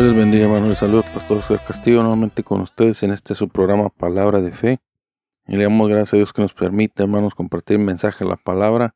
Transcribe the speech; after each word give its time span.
Dios 0.00 0.14
les 0.14 0.18
bendiga, 0.18 0.44
hermanos. 0.44 0.70
Les 0.70 0.78
saludo, 0.78 1.02
Pastor 1.02 1.36
Oscar 1.36 1.62
Castillo, 1.62 2.00
nuevamente 2.00 2.42
con 2.42 2.62
ustedes 2.62 3.02
en 3.02 3.10
este 3.10 3.34
su 3.34 3.50
programa 3.50 3.90
Palabra 3.90 4.40
de 4.40 4.50
Fe. 4.50 4.80
Y 5.46 5.58
le 5.58 5.64
damos 5.64 5.90
gracias 5.90 6.14
a 6.14 6.16
Dios 6.16 6.32
que 6.32 6.40
nos 6.40 6.54
permite, 6.54 7.02
hermanos, 7.02 7.34
compartir 7.34 7.76
el 7.76 7.84
mensaje 7.84 8.24
de 8.24 8.30
la 8.30 8.38
palabra 8.38 8.94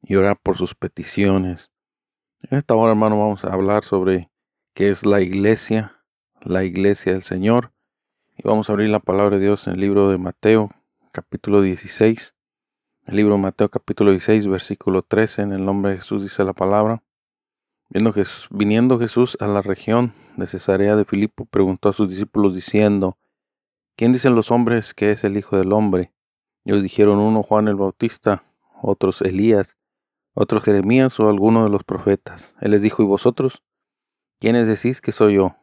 y 0.00 0.16
orar 0.16 0.38
por 0.42 0.56
sus 0.56 0.74
peticiones. 0.74 1.70
En 2.40 2.56
esta 2.56 2.74
hora, 2.74 2.92
hermano, 2.92 3.18
vamos 3.18 3.44
a 3.44 3.52
hablar 3.52 3.84
sobre 3.84 4.30
qué 4.72 4.88
es 4.88 5.04
la 5.04 5.20
iglesia, 5.20 6.00
la 6.40 6.64
iglesia 6.64 7.12
del 7.12 7.20
Señor. 7.20 7.72
Y 8.38 8.48
vamos 8.48 8.70
a 8.70 8.72
abrir 8.72 8.88
la 8.88 9.00
palabra 9.00 9.36
de 9.36 9.44
Dios 9.44 9.66
en 9.66 9.74
el 9.74 9.80
libro 9.80 10.08
de 10.08 10.16
Mateo, 10.16 10.70
capítulo 11.12 11.60
16. 11.60 12.34
El 13.08 13.16
libro 13.16 13.34
de 13.34 13.42
Mateo, 13.42 13.68
capítulo 13.68 14.10
16, 14.12 14.46
versículo 14.46 15.02
13. 15.02 15.42
En 15.42 15.52
el 15.52 15.66
nombre 15.66 15.90
de 15.90 15.98
Jesús 15.98 16.22
dice 16.22 16.44
la 16.44 16.54
palabra. 16.54 17.02
Viendo 17.90 18.14
Jesús, 18.14 18.48
viniendo 18.50 18.98
Jesús 18.98 19.36
a 19.38 19.46
la 19.46 19.60
región 19.60 20.14
de 20.36 20.46
Cesarea 20.46 20.96
de 20.96 21.04
Filipo, 21.04 21.46
preguntó 21.46 21.88
a 21.88 21.92
sus 21.92 22.08
discípulos 22.08 22.54
diciendo, 22.54 23.18
¿quién 23.96 24.12
dicen 24.12 24.34
los 24.34 24.50
hombres 24.50 24.94
que 24.94 25.10
es 25.10 25.24
el 25.24 25.36
Hijo 25.36 25.56
del 25.56 25.72
Hombre? 25.72 26.12
Ellos 26.64 26.82
dijeron 26.82 27.18
uno 27.18 27.42
Juan 27.42 27.68
el 27.68 27.76
Bautista, 27.76 28.44
otros 28.82 29.22
Elías, 29.22 29.76
otros 30.34 30.64
Jeremías 30.64 31.18
o 31.20 31.28
alguno 31.28 31.64
de 31.64 31.70
los 31.70 31.84
profetas. 31.84 32.54
Él 32.60 32.72
les 32.72 32.82
dijo, 32.82 33.02
¿y 33.02 33.06
vosotros? 33.06 33.62
¿Quiénes 34.40 34.66
decís 34.66 35.00
que 35.00 35.12
soy 35.12 35.34
yo? 35.34 35.56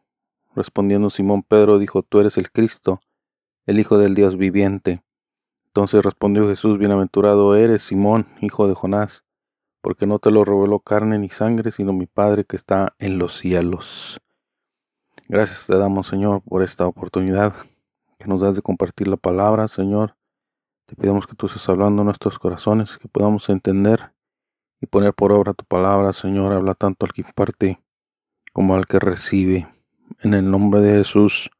Respondiendo 0.54 1.10
Simón 1.10 1.42
Pedro 1.42 1.78
dijo, 1.78 2.02
tú 2.02 2.20
eres 2.20 2.38
el 2.38 2.50
Cristo, 2.50 3.00
el 3.66 3.78
Hijo 3.78 3.98
del 3.98 4.14
Dios 4.14 4.36
viviente. 4.36 5.02
Entonces 5.66 6.04
respondió 6.04 6.48
Jesús, 6.48 6.78
bienaventurado 6.78 7.54
eres 7.54 7.82
Simón, 7.82 8.26
hijo 8.40 8.66
de 8.66 8.74
Jonás 8.74 9.24
porque 9.80 10.06
no 10.06 10.18
te 10.18 10.30
lo 10.30 10.44
reveló 10.44 10.80
carne 10.80 11.18
ni 11.18 11.28
sangre, 11.28 11.70
sino 11.70 11.92
mi 11.92 12.06
Padre 12.06 12.44
que 12.44 12.56
está 12.56 12.94
en 12.98 13.18
los 13.18 13.38
cielos. 13.38 14.20
Gracias 15.30 15.66
te 15.66 15.76
damos, 15.76 16.06
Señor, 16.06 16.40
por 16.40 16.62
esta 16.62 16.86
oportunidad 16.86 17.54
que 18.18 18.26
nos 18.26 18.40
das 18.40 18.56
de 18.56 18.62
compartir 18.62 19.08
la 19.08 19.18
palabra, 19.18 19.68
Señor. 19.68 20.16
Te 20.86 20.96
pedimos 20.96 21.26
que 21.26 21.36
tú 21.36 21.46
estés 21.46 21.68
hablando 21.68 22.00
en 22.00 22.06
nuestros 22.06 22.38
corazones, 22.38 22.96
que 22.96 23.08
podamos 23.08 23.46
entender 23.50 24.14
y 24.80 24.86
poner 24.86 25.12
por 25.12 25.32
obra 25.32 25.52
tu 25.52 25.66
palabra, 25.66 26.14
Señor. 26.14 26.54
Habla 26.54 26.74
tanto 26.74 27.04
al 27.04 27.12
que 27.12 27.20
imparte 27.20 27.78
como 28.54 28.74
al 28.74 28.86
que 28.86 28.98
recibe. 28.98 29.68
En 30.20 30.32
el 30.32 30.50
nombre 30.50 30.80
de 30.80 30.96
Jesús, 30.96 31.50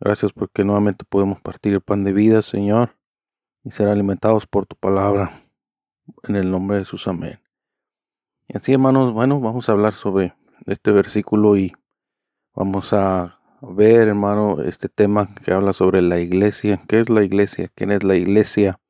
gracias 0.00 0.32
porque 0.32 0.64
nuevamente 0.64 1.04
podemos 1.08 1.40
partir 1.40 1.74
el 1.74 1.82
pan 1.82 2.02
de 2.02 2.12
vida, 2.12 2.42
Señor, 2.42 2.96
y 3.62 3.70
ser 3.70 3.86
alimentados 3.86 4.48
por 4.48 4.66
tu 4.66 4.74
palabra. 4.74 5.44
En 6.24 6.34
el 6.34 6.50
nombre 6.50 6.78
de 6.78 6.84
Jesús, 6.84 7.06
amén. 7.06 7.38
Y 8.48 8.56
así, 8.56 8.72
hermanos, 8.72 9.12
bueno, 9.12 9.38
vamos 9.38 9.68
a 9.68 9.72
hablar 9.72 9.92
sobre 9.92 10.34
este 10.66 10.90
versículo 10.90 11.56
y 11.56 11.72
vamos 12.54 12.92
a 12.92 13.38
ver, 13.60 14.08
hermano, 14.08 14.62
este 14.62 14.88
tema 14.88 15.34
que 15.34 15.52
habla 15.52 15.72
sobre 15.72 16.02
la 16.02 16.20
iglesia. 16.20 16.82
¿Qué 16.88 17.00
es 17.00 17.08
la 17.08 17.22
iglesia? 17.22 17.70
¿Quién 17.74 17.90
es 17.90 18.04
la 18.04 18.16
iglesia? 18.16 18.80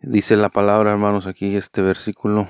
Dice 0.00 0.36
la 0.36 0.50
palabra, 0.50 0.92
hermanos, 0.92 1.26
aquí 1.26 1.56
este 1.56 1.80
versículo, 1.80 2.46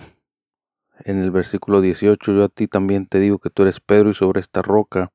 en 1.04 1.22
el 1.22 1.30
versículo 1.30 1.80
18, 1.80 2.32
yo 2.32 2.44
a 2.44 2.48
ti 2.48 2.66
también 2.66 3.06
te 3.06 3.20
digo 3.20 3.38
que 3.38 3.50
tú 3.50 3.62
eres 3.62 3.80
Pedro 3.80 4.10
y 4.10 4.14
sobre 4.14 4.40
esta 4.40 4.62
roca 4.62 5.12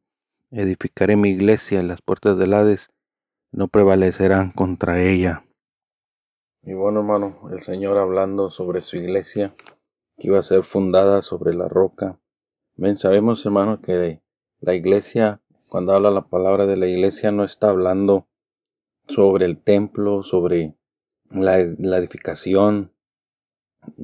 edificaré 0.51 1.15
mi 1.15 1.29
iglesia 1.29 1.81
y 1.81 1.85
las 1.85 2.01
puertas 2.01 2.37
del 2.37 2.53
Hades 2.53 2.89
no 3.51 3.67
prevalecerán 3.67 4.51
contra 4.51 5.01
ella. 5.01 5.43
Y 6.61 6.73
bueno, 6.73 6.99
hermano, 6.99 7.49
el 7.51 7.59
Señor 7.59 7.97
hablando 7.97 8.49
sobre 8.49 8.81
su 8.81 8.97
iglesia, 8.97 9.55
que 10.17 10.27
iba 10.27 10.39
a 10.39 10.43
ser 10.43 10.63
fundada 10.63 11.21
sobre 11.21 11.53
la 11.53 11.67
roca. 11.67 12.19
Ven, 12.75 12.97
sabemos, 12.97 13.45
hermano, 13.45 13.81
que 13.81 14.21
la 14.61 14.75
iglesia, 14.75 15.41
cuando 15.69 15.93
habla 15.93 16.11
la 16.11 16.27
palabra 16.27 16.65
de 16.65 16.77
la 16.77 16.87
iglesia, 16.87 17.31
no 17.31 17.43
está 17.43 17.69
hablando 17.69 18.27
sobre 19.07 19.45
el 19.45 19.61
templo, 19.61 20.23
sobre 20.23 20.75
la, 21.29 21.59
edificación, 21.59 22.93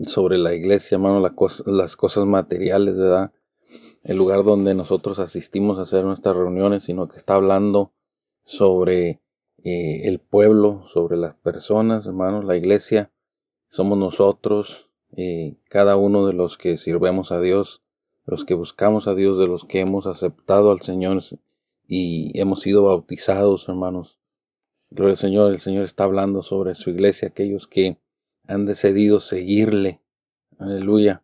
sobre 0.02 0.38
la 0.38 0.54
iglesia, 0.54 0.96
hermano, 0.96 1.20
las 1.66 1.96
cosas 1.96 2.26
materiales, 2.26 2.96
¿verdad? 2.96 3.34
El 4.04 4.18
lugar 4.18 4.44
donde 4.44 4.76
nosotros 4.76 5.20
asistimos 5.20 5.80
a 5.80 5.84
hacer 5.84 6.04
nuestras 6.04 6.36
reuniones, 6.36 6.84
sino 6.84 7.08
que 7.08 7.18
está 7.18 7.36
hablando 7.36 7.94
sobre 8.44 9.22
eh, 9.64 10.02
el 10.08 10.20
pueblo, 10.20 10.86
sobre 10.88 11.18
las 11.18 11.36
personas, 11.36 12.06
hermanos, 12.06 12.46
la 12.46 12.56
iglesia, 12.56 13.12
somos 13.68 13.98
nosotros, 13.98 14.92
eh, 15.18 15.58
cada 15.70 15.98
uno 15.98 16.28
de 16.28 16.34
los 16.34 16.58
que 16.58 16.78
sirvemos 16.78 17.32
a 17.32 17.42
Dios, 17.42 17.85
los 18.26 18.46
que 18.46 18.54
buscamos 18.54 19.08
a 19.08 19.16
Dios, 19.16 19.38
de 19.38 19.48
los 19.48 19.66
que 19.66 19.80
hemos 19.80 20.08
aceptado 20.08 20.72
al 20.72 20.82
Señor 20.82 21.20
y 21.88 22.40
hemos 22.40 22.62
sido 22.62 22.84
bautizados, 22.84 23.70
hermanos. 23.70 24.20
Gloria 24.90 25.12
al 25.12 25.18
Señor, 25.18 25.52
el 25.52 25.60
Señor 25.60 25.84
está 25.84 26.06
hablando 26.06 26.42
sobre 26.42 26.74
su 26.76 26.90
iglesia, 26.90 27.28
aquellos 27.28 27.68
que 27.68 27.98
han 28.48 28.66
decidido 28.66 29.20
seguirle. 29.20 30.02
Aleluya. 30.58 31.24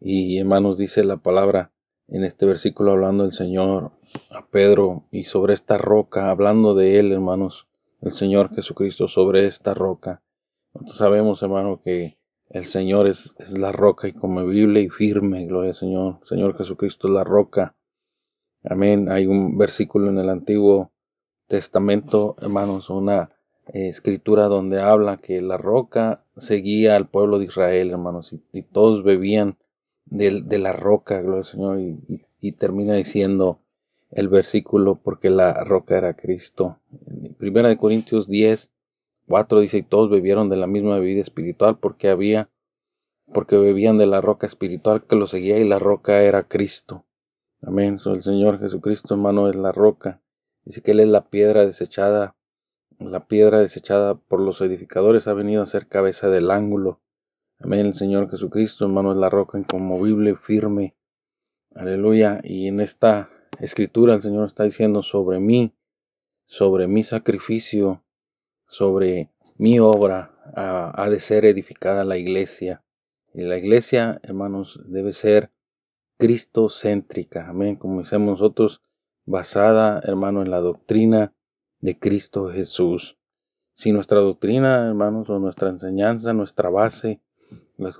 Y 0.00 0.38
hermanos, 0.38 0.76
dice 0.76 1.04
la 1.04 1.18
palabra 1.18 1.72
en 2.08 2.24
este 2.24 2.44
versículo 2.46 2.92
hablando 2.92 3.24
el 3.24 3.32
Señor 3.32 3.92
a 4.30 4.46
Pedro 4.46 5.04
y 5.10 5.24
sobre 5.24 5.54
esta 5.54 5.78
roca, 5.78 6.30
hablando 6.30 6.74
de 6.74 6.98
él, 6.98 7.12
hermanos, 7.12 7.68
el 8.00 8.12
Señor 8.12 8.54
Jesucristo 8.54 9.08
sobre 9.08 9.46
esta 9.46 9.74
roca. 9.74 10.22
Sabemos, 10.92 11.42
hermano, 11.42 11.80
que 11.82 12.18
el 12.50 12.64
Señor 12.64 13.06
es, 13.06 13.34
es 13.38 13.58
la 13.58 13.72
roca 13.72 14.08
inconmovible 14.08 14.80
y 14.80 14.88
firme, 14.88 15.46
gloria 15.46 15.70
al 15.70 15.74
Señor. 15.74 16.18
Señor 16.22 16.56
Jesucristo 16.56 17.08
es 17.08 17.14
la 17.14 17.24
roca. 17.24 17.74
Amén. 18.62 19.10
Hay 19.10 19.26
un 19.26 19.58
versículo 19.58 20.08
en 20.08 20.18
el 20.18 20.30
Antiguo 20.30 20.92
Testamento, 21.46 22.36
hermanos, 22.40 22.90
una 22.90 23.30
eh, 23.66 23.88
escritura 23.88 24.44
donde 24.44 24.80
habla 24.80 25.16
que 25.16 25.42
la 25.42 25.56
roca 25.56 26.24
seguía 26.36 26.96
al 26.96 27.08
pueblo 27.08 27.38
de 27.38 27.46
Israel, 27.46 27.90
hermanos, 27.90 28.34
y, 28.52 28.62
todos 28.62 29.02
bebían 29.02 29.58
de, 30.06 30.42
de, 30.42 30.58
la 30.58 30.72
roca, 30.72 31.20
gloria 31.20 31.38
al 31.38 31.44
Señor, 31.44 31.80
y, 31.80 32.26
y 32.40 32.52
termina 32.52 32.94
diciendo, 32.94 33.60
el 34.10 34.28
versículo 34.28 35.00
porque 35.02 35.28
la 35.28 35.64
roca 35.64 35.98
era 35.98 36.14
Cristo. 36.14 36.78
Primera 37.38 37.68
de 37.68 37.76
Corintios 37.76 38.28
10, 38.28 38.70
4 39.28 39.60
dice, 39.60 39.78
y 39.78 39.82
todos 39.82 40.10
bebieron 40.10 40.48
de 40.48 40.56
la 40.56 40.66
misma 40.66 40.98
bebida 40.98 41.20
espiritual 41.20 41.78
porque 41.78 42.08
había, 42.08 42.50
porque 43.32 43.56
bebían 43.56 43.96
de 43.98 44.06
la 44.06 44.20
roca 44.20 44.46
espiritual 44.46 45.06
que 45.06 45.16
lo 45.16 45.26
seguía 45.26 45.58
y 45.58 45.66
la 45.66 45.78
roca 45.78 46.22
era 46.22 46.46
Cristo. 46.46 47.06
Amén. 47.62 47.98
el 48.04 48.20
Señor 48.20 48.58
Jesucristo, 48.58 49.14
hermano, 49.14 49.48
es 49.48 49.56
la 49.56 49.72
roca. 49.72 50.20
Dice 50.64 50.82
que 50.82 50.90
Él 50.90 51.00
es 51.00 51.08
la 51.08 51.30
piedra 51.30 51.64
desechada. 51.64 52.36
La 52.98 53.26
piedra 53.26 53.60
desechada 53.60 54.14
por 54.14 54.40
los 54.40 54.60
edificadores 54.60 55.26
ha 55.28 55.32
venido 55.32 55.62
a 55.62 55.66
ser 55.66 55.88
cabeza 55.88 56.28
del 56.28 56.50
ángulo. 56.50 57.00
Amén. 57.58 57.86
El 57.86 57.94
Señor 57.94 58.30
Jesucristo, 58.30 58.84
hermano, 58.84 59.12
es 59.12 59.18
la 59.18 59.30
roca 59.30 59.58
inconmovible, 59.58 60.36
firme. 60.36 60.94
Aleluya. 61.74 62.40
Y 62.44 62.68
en 62.68 62.80
esta 62.80 63.30
escritura 63.58 64.14
el 64.14 64.22
Señor 64.22 64.46
está 64.46 64.64
diciendo 64.64 65.02
sobre 65.02 65.40
mí, 65.40 65.72
sobre 66.46 66.86
mi 66.86 67.02
sacrificio, 67.02 68.03
sobre 68.66 69.30
mi 69.56 69.78
obra, 69.78 70.34
ha, 70.54 71.08
de 71.08 71.18
ser 71.18 71.44
edificada 71.44 72.04
la 72.04 72.16
iglesia. 72.16 72.84
Y 73.32 73.42
la 73.42 73.56
iglesia, 73.58 74.20
hermanos, 74.22 74.80
debe 74.86 75.12
ser 75.12 75.50
cristocéntrica, 76.18 77.48
amén, 77.48 77.76
como 77.76 78.00
decimos 78.00 78.40
nosotros, 78.40 78.82
basada, 79.26 80.00
hermano, 80.04 80.42
en 80.42 80.50
la 80.50 80.60
doctrina 80.60 81.34
de 81.80 81.98
Cristo 81.98 82.48
Jesús. 82.48 83.18
si 83.76 83.90
nuestra 83.90 84.20
doctrina, 84.20 84.86
hermanos, 84.86 85.28
o 85.30 85.40
nuestra 85.40 85.68
enseñanza, 85.68 86.32
nuestra 86.32 86.70
base, 86.70 87.20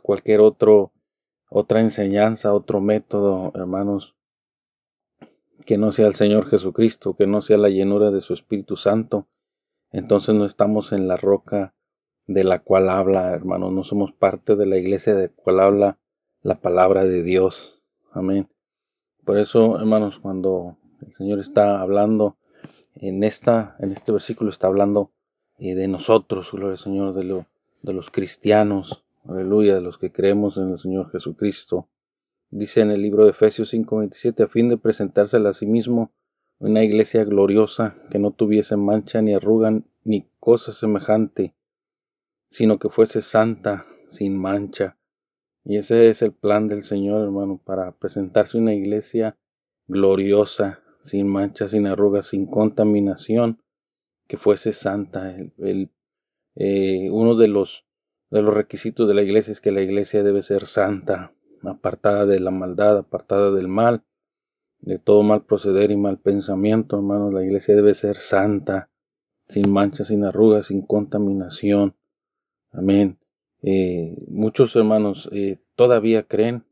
cualquier 0.02 0.40
otro, 0.40 0.92
otra 1.50 1.80
enseñanza, 1.80 2.54
otro 2.54 2.80
método, 2.80 3.50
hermanos, 3.56 4.14
que 5.66 5.76
no 5.76 5.90
sea 5.90 6.06
el 6.06 6.14
Señor 6.14 6.46
Jesucristo, 6.46 7.14
que 7.14 7.26
no 7.26 7.42
sea 7.42 7.58
la 7.58 7.70
llenura 7.70 8.12
de 8.12 8.20
su 8.20 8.34
Espíritu 8.34 8.76
Santo, 8.76 9.26
entonces 9.94 10.34
no 10.34 10.44
estamos 10.44 10.92
en 10.92 11.06
la 11.06 11.16
roca 11.16 11.72
de 12.26 12.42
la 12.42 12.58
cual 12.58 12.90
habla, 12.90 13.30
hermanos, 13.32 13.72
no 13.72 13.84
somos 13.84 14.12
parte 14.12 14.56
de 14.56 14.66
la 14.66 14.76
iglesia 14.76 15.14
de 15.14 15.28
la 15.28 15.34
cual 15.34 15.60
habla 15.60 15.98
la 16.42 16.60
palabra 16.60 17.04
de 17.04 17.22
Dios. 17.22 17.80
Amén. 18.10 18.48
Por 19.24 19.38
eso, 19.38 19.78
hermanos, 19.78 20.18
cuando 20.18 20.76
el 21.00 21.12
Señor 21.12 21.38
está 21.38 21.80
hablando 21.80 22.36
en 22.96 23.22
esta, 23.22 23.76
en 23.78 23.92
este 23.92 24.10
versículo 24.10 24.50
está 24.50 24.66
hablando 24.66 25.12
eh, 25.58 25.76
de 25.76 25.86
nosotros, 25.86 26.50
gloria 26.50 26.72
al 26.72 26.78
Señor, 26.78 27.14
de, 27.14 27.22
lo, 27.22 27.46
de 27.82 27.92
los 27.92 28.10
cristianos, 28.10 29.04
aleluya, 29.28 29.76
de 29.76 29.80
los 29.80 29.96
que 29.98 30.10
creemos 30.10 30.56
en 30.56 30.70
el 30.70 30.78
Señor 30.78 31.12
Jesucristo. 31.12 31.88
Dice 32.50 32.80
en 32.80 32.90
el 32.90 33.00
libro 33.00 33.24
de 33.24 33.30
Efesios 33.30 33.72
5:27, 33.72 34.42
a 34.42 34.48
fin 34.48 34.68
de 34.68 34.76
presentársela 34.76 35.50
a 35.50 35.52
sí 35.52 35.66
mismo 35.66 36.10
una 36.58 36.82
iglesia 36.82 37.24
gloriosa, 37.24 37.94
que 38.10 38.18
no 38.18 38.30
tuviese 38.30 38.76
mancha 38.76 39.20
ni 39.20 39.34
arruga 39.34 39.82
ni 40.04 40.28
cosa 40.38 40.72
semejante, 40.72 41.54
sino 42.48 42.78
que 42.78 42.88
fuese 42.88 43.20
santa, 43.22 43.86
sin 44.06 44.38
mancha. 44.38 44.96
Y 45.64 45.76
ese 45.76 46.08
es 46.08 46.22
el 46.22 46.32
plan 46.32 46.68
del 46.68 46.82
Señor, 46.82 47.22
hermano, 47.22 47.60
para 47.62 47.92
presentarse 47.92 48.58
una 48.58 48.74
iglesia 48.74 49.36
gloriosa, 49.88 50.80
sin 51.00 51.26
mancha, 51.28 51.68
sin 51.68 51.86
arrugas, 51.86 52.28
sin 52.28 52.46
contaminación, 52.46 53.62
que 54.26 54.36
fuese 54.36 54.72
santa. 54.72 55.36
El, 55.58 55.90
eh, 56.54 57.08
uno 57.10 57.34
de 57.34 57.48
los, 57.48 57.86
de 58.30 58.42
los 58.42 58.54
requisitos 58.54 59.08
de 59.08 59.14
la 59.14 59.22
iglesia 59.22 59.52
es 59.52 59.60
que 59.60 59.72
la 59.72 59.82
iglesia 59.82 60.22
debe 60.22 60.42
ser 60.42 60.66
santa, 60.66 61.34
apartada 61.62 62.26
de 62.26 62.40
la 62.40 62.50
maldad, 62.50 62.98
apartada 62.98 63.50
del 63.50 63.68
mal, 63.68 64.04
de 64.84 64.98
todo 64.98 65.22
mal 65.22 65.44
proceder 65.44 65.90
y 65.90 65.96
mal 65.96 66.18
pensamiento, 66.18 66.96
hermanos. 66.96 67.32
La 67.32 67.42
iglesia 67.42 67.74
debe 67.74 67.94
ser 67.94 68.16
santa, 68.16 68.90
sin 69.48 69.72
mancha, 69.72 70.04
sin 70.04 70.24
arrugas, 70.24 70.66
sin 70.66 70.82
contaminación. 70.82 71.96
Amén. 72.70 73.18
Eh, 73.62 74.22
muchos 74.28 74.76
hermanos 74.76 75.30
eh, 75.32 75.58
todavía 75.74 76.24
creen 76.24 76.66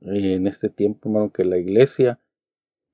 en 0.00 0.48
este 0.48 0.70
tiempo, 0.70 1.08
hermano, 1.08 1.32
que 1.32 1.44
la 1.44 1.56
iglesia 1.56 2.18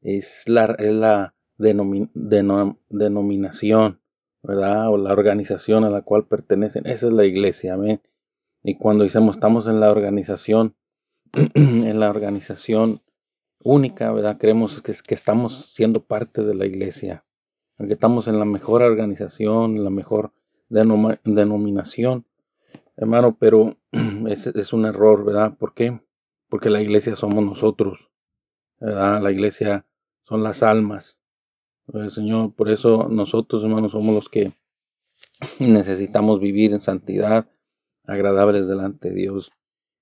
es 0.03 0.47
la, 0.49 0.67
es 0.79 0.93
la 0.93 1.35
denominación, 1.57 4.01
¿verdad? 4.43 4.91
O 4.91 4.99
la 4.99 5.13
organización 5.13 5.85
a 5.85 5.91
la 5.91 6.03
cual 6.03 6.27
pertenecen. 6.27 6.87
Esa 6.87 7.09
es 7.09 7.15
la 7.15 7.25
iglesia, 7.25 7.75
amén. 7.75 8.03
Y 8.63 8.77
cuando 8.77 9.05
decimos 9.05 9.37
estamos 9.37 9.67
en 9.67 9.81
la 9.81 9.91
organización, 9.91 10.77
en 11.55 11.99
la 11.99 12.11
organización 12.11 13.01
única, 13.65 14.13
¿verdad? 14.13 14.39
Creemos 14.39 14.81
que, 14.83 14.93
que 15.07 15.15
estamos 15.15 15.67
siendo 15.67 16.05
parte 16.05 16.43
de 16.43 16.55
la 16.55 16.67
iglesia, 16.67 17.25
que 17.79 17.93
estamos 17.93 18.29
en 18.29 18.39
la 18.39 18.45
mejor 18.45 18.83
organización, 18.83 19.83
la 19.83 19.91
mejor 19.91 20.33
denominación, 20.69 22.27
hermano, 22.97 23.37
pero 23.39 23.77
es, 24.29 24.47
es 24.47 24.73
un 24.73 24.87
error, 24.87 25.25
¿verdad? 25.25 25.57
¿Por 25.57 25.75
qué? 25.75 26.01
Porque 26.49 26.71
la 26.71 26.81
iglesia 26.81 27.17
somos 27.17 27.45
nosotros, 27.45 28.11
¿verdad? 28.81 29.23
La 29.23 29.31
iglesia 29.31 29.87
son 30.25 30.43
las 30.43 30.63
almas. 30.63 31.21
Señor, 32.09 32.55
por 32.55 32.71
eso 32.71 33.09
nosotros, 33.11 33.65
hermanos, 33.65 33.93
somos 33.93 34.15
los 34.15 34.29
que 34.29 34.53
necesitamos 35.59 36.41
vivir 36.41 36.73
en 36.73 36.81
santidad, 36.81 37.51
agradables 38.05 38.67
delante 38.69 39.11
de 39.11 39.15
Dios. 39.15 39.53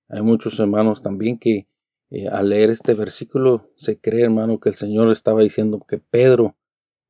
Hay 0.07 0.21
muchos 0.21 0.59
hermanos 0.59 1.01
también 1.01 1.37
que 1.39 1.67
eh, 2.11 2.27
al 2.27 2.49
leer 2.49 2.69
este 2.69 2.93
versículo 2.93 3.71
se 3.75 3.99
cree, 3.99 4.23
hermano, 4.23 4.59
que 4.59 4.69
el 4.69 4.75
Señor 4.75 5.09
estaba 5.11 5.41
diciendo 5.41 5.79
que 5.87 5.97
Pedro 5.97 6.55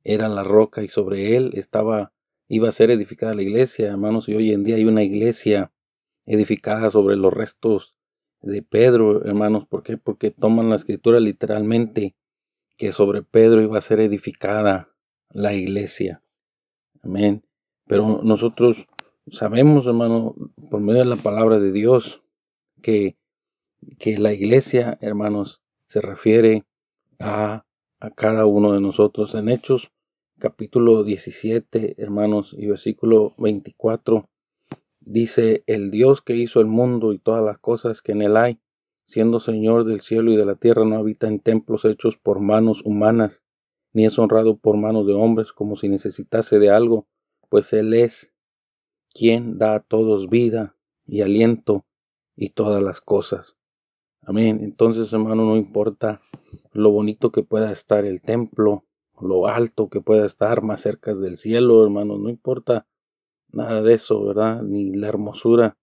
era 0.03 0.30
la 0.30 0.44
roca 0.44 0.81
y 0.83 0.88
sobre 0.88 1.36
él 1.36 1.51
estaba 1.56 2.13
iba 2.48 2.68
a 2.68 2.74
ser 2.74 2.92
edificada 2.92 3.33
la 3.33 3.44
iglesia, 3.44 3.88
hermanos, 3.88 4.27
y 4.27 4.36
hoy 4.36 4.51
en 4.51 4.63
día 4.63 4.75
hay 4.75 4.83
una 4.83 5.03
iglesia 5.03 5.71
edificada 6.25 6.89
sobre 6.89 7.15
los 7.15 7.33
restos 7.33 7.95
de 8.42 8.62
Pedro, 8.62 9.24
hermanos, 9.24 9.65
¿por 9.68 9.83
qué? 9.83 9.98
Porque 9.98 10.31
toman 10.31 10.69
la 10.69 10.75
escritura 10.75 11.21
literalmente 11.21 12.15
que 12.75 12.92
sobre 12.92 13.21
Pedro 13.21 13.62
iba 13.62 13.77
a 13.77 13.81
ser 13.81 14.01
edificada 14.01 14.94
la 15.30 15.53
iglesia. 15.53 16.24
Amén. 17.01 17.45
Pero 17.88 18.19
nosotros 18.21 18.88
sabemos, 19.27 19.88
hermano, 19.88 20.36
por 20.69 20.81
medio 20.81 21.00
de 21.00 21.06
la 21.06 21.15
palabra 21.15 21.57
de 21.57 21.71
Dios, 21.71 22.21
que, 22.81 23.18
que 24.00 24.18
la 24.18 24.33
iglesia, 24.33 24.98
hermanos, 25.01 25.62
se 25.86 26.01
refiere 26.01 26.66
a, 27.19 27.66
a 28.00 28.10
cada 28.12 28.45
uno 28.45 28.74
de 28.74 28.81
nosotros. 28.81 29.36
En 29.36 29.50
Hechos 29.50 29.92
capítulo 30.39 31.04
17, 31.04 32.01
hermanos, 32.01 32.56
y 32.57 32.66
versículo 32.66 33.36
24, 33.38 34.28
dice, 35.00 35.63
el 35.68 35.92
Dios 35.92 36.22
que 36.24 36.36
hizo 36.36 36.62
el 36.62 36.66
mundo 36.66 37.13
y 37.13 37.19
todas 37.19 37.44
las 37.44 37.60
cosas 37.60 38.01
que 38.01 38.13
en 38.13 38.24
él 38.24 38.38
hay, 38.38 38.60
siendo 39.04 39.39
Señor 39.39 39.86
del 39.86 40.00
cielo 40.00 40.31
y 40.31 40.38
de 40.38 40.45
la 40.45 40.56
tierra, 40.56 40.84
no 40.84 40.95
habita 40.95 41.27
en 41.27 41.39
templos 41.39 41.86
hechos 41.86 42.18
por 42.18 42.39
manos 42.39 42.81
humanas, 42.84 43.45
ni 43.94 44.06
es 44.06 44.18
honrado 44.18 44.57
por 44.57 44.77
manos 44.77 45.06
de 45.06 45.13
hombres 45.13 45.54
como 45.54 45.75
si 45.75 45.89
necesitase 45.89 46.57
de 46.57 46.72
algo, 46.72 47.07
pues 47.50 47.74
Él 47.74 47.94
es 47.94 48.34
quien 49.13 49.57
da 49.57 49.75
a 49.75 49.80
todos 49.81 50.30
vida 50.30 50.75
y 51.06 51.22
aliento 51.22 51.86
y 52.36 52.50
todas 52.50 52.81
las 52.81 53.01
cosas. 53.01 53.57
Amén. 54.24 54.60
Entonces, 54.64 55.12
hermano, 55.14 55.46
no 55.46 55.58
importa 55.58 56.22
lo 56.74 56.92
bonito 56.92 57.32
que 57.32 57.44
pueda 57.44 57.72
estar 57.72 58.06
el 58.06 58.22
templo, 58.22 58.86
lo 59.20 59.48
alto 59.48 59.90
que 59.90 60.02
pueda 60.02 60.26
estar 60.26 60.62
más 60.62 60.82
cerca 60.82 61.14
del 61.14 61.38
cielo, 61.38 61.84
hermano, 61.84 62.18
no 62.18 62.30
importa 62.30 62.88
nada 63.52 63.82
de 63.82 63.94
eso, 63.94 64.24
¿verdad? 64.26 64.62
Ni 64.62 64.94
la 64.94 65.08
hermosura 65.08 65.78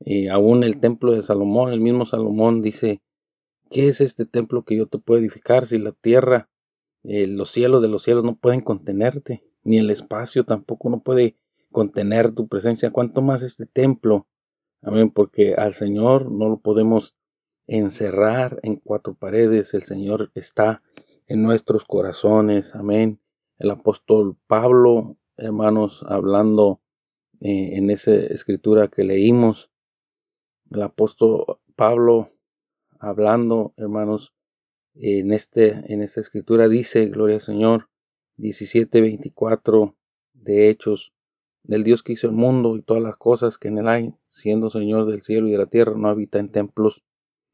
y 0.00 0.28
aún 0.28 0.62
el 0.62 0.80
templo 0.80 1.12
de 1.12 1.22
Salomón, 1.22 1.72
el 1.72 1.80
mismo 1.80 2.06
Salomón 2.06 2.62
dice, 2.62 3.02
¿qué 3.70 3.88
es 3.88 4.00
este 4.00 4.26
templo 4.26 4.64
que 4.64 4.76
yo 4.76 4.86
te 4.86 4.98
puedo 4.98 5.20
edificar 5.20 5.66
si 5.66 5.78
la 5.78 5.92
tierra, 5.92 6.48
eh, 7.04 7.26
los 7.26 7.50
cielos 7.50 7.82
de 7.82 7.88
los 7.88 8.02
cielos 8.02 8.24
no 8.24 8.36
pueden 8.36 8.60
contenerte, 8.60 9.42
ni 9.64 9.78
el 9.78 9.90
espacio 9.90 10.44
tampoco 10.44 10.88
no 10.90 11.00
puede 11.02 11.36
contener 11.70 12.32
tu 12.32 12.48
presencia, 12.48 12.90
cuanto 12.90 13.22
más 13.22 13.42
este 13.42 13.66
templo? 13.66 14.26
Amén, 14.82 15.10
porque 15.10 15.54
al 15.54 15.74
Señor 15.74 16.30
no 16.30 16.48
lo 16.48 16.60
podemos 16.60 17.16
encerrar 17.68 18.58
en 18.62 18.76
cuatro 18.76 19.14
paredes, 19.14 19.74
el 19.74 19.82
Señor 19.82 20.32
está 20.34 20.82
en 21.26 21.42
nuestros 21.42 21.84
corazones, 21.84 22.74
amén. 22.74 23.20
El 23.58 23.70
apóstol 23.70 24.36
Pablo, 24.46 25.18
hermanos, 25.36 26.04
hablando 26.08 26.80
eh, 27.40 27.76
en 27.76 27.90
esa 27.90 28.14
escritura 28.14 28.88
que 28.88 29.04
leímos, 29.04 29.70
el 30.70 30.82
apóstol 30.82 31.44
Pablo 31.76 32.30
hablando, 32.98 33.74
hermanos, 33.76 34.34
en, 34.94 35.32
este, 35.32 35.92
en 35.92 36.02
esta 36.02 36.20
escritura 36.20 36.68
dice, 36.68 37.06
gloria 37.06 37.36
al 37.36 37.42
Señor, 37.42 37.90
17:24 38.38 39.94
de 40.32 40.70
Hechos, 40.70 41.12
del 41.62 41.84
Dios 41.84 42.02
que 42.02 42.14
hizo 42.14 42.26
el 42.26 42.32
mundo 42.32 42.76
y 42.76 42.82
todas 42.82 43.02
las 43.02 43.16
cosas 43.16 43.58
que 43.58 43.68
en 43.68 43.78
él 43.78 43.88
hay, 43.88 44.14
siendo 44.26 44.70
Señor 44.70 45.06
del 45.06 45.20
cielo 45.20 45.48
y 45.48 45.52
de 45.52 45.58
la 45.58 45.66
tierra, 45.66 45.94
no 45.96 46.08
habita 46.08 46.38
en 46.38 46.50
templos 46.50 47.04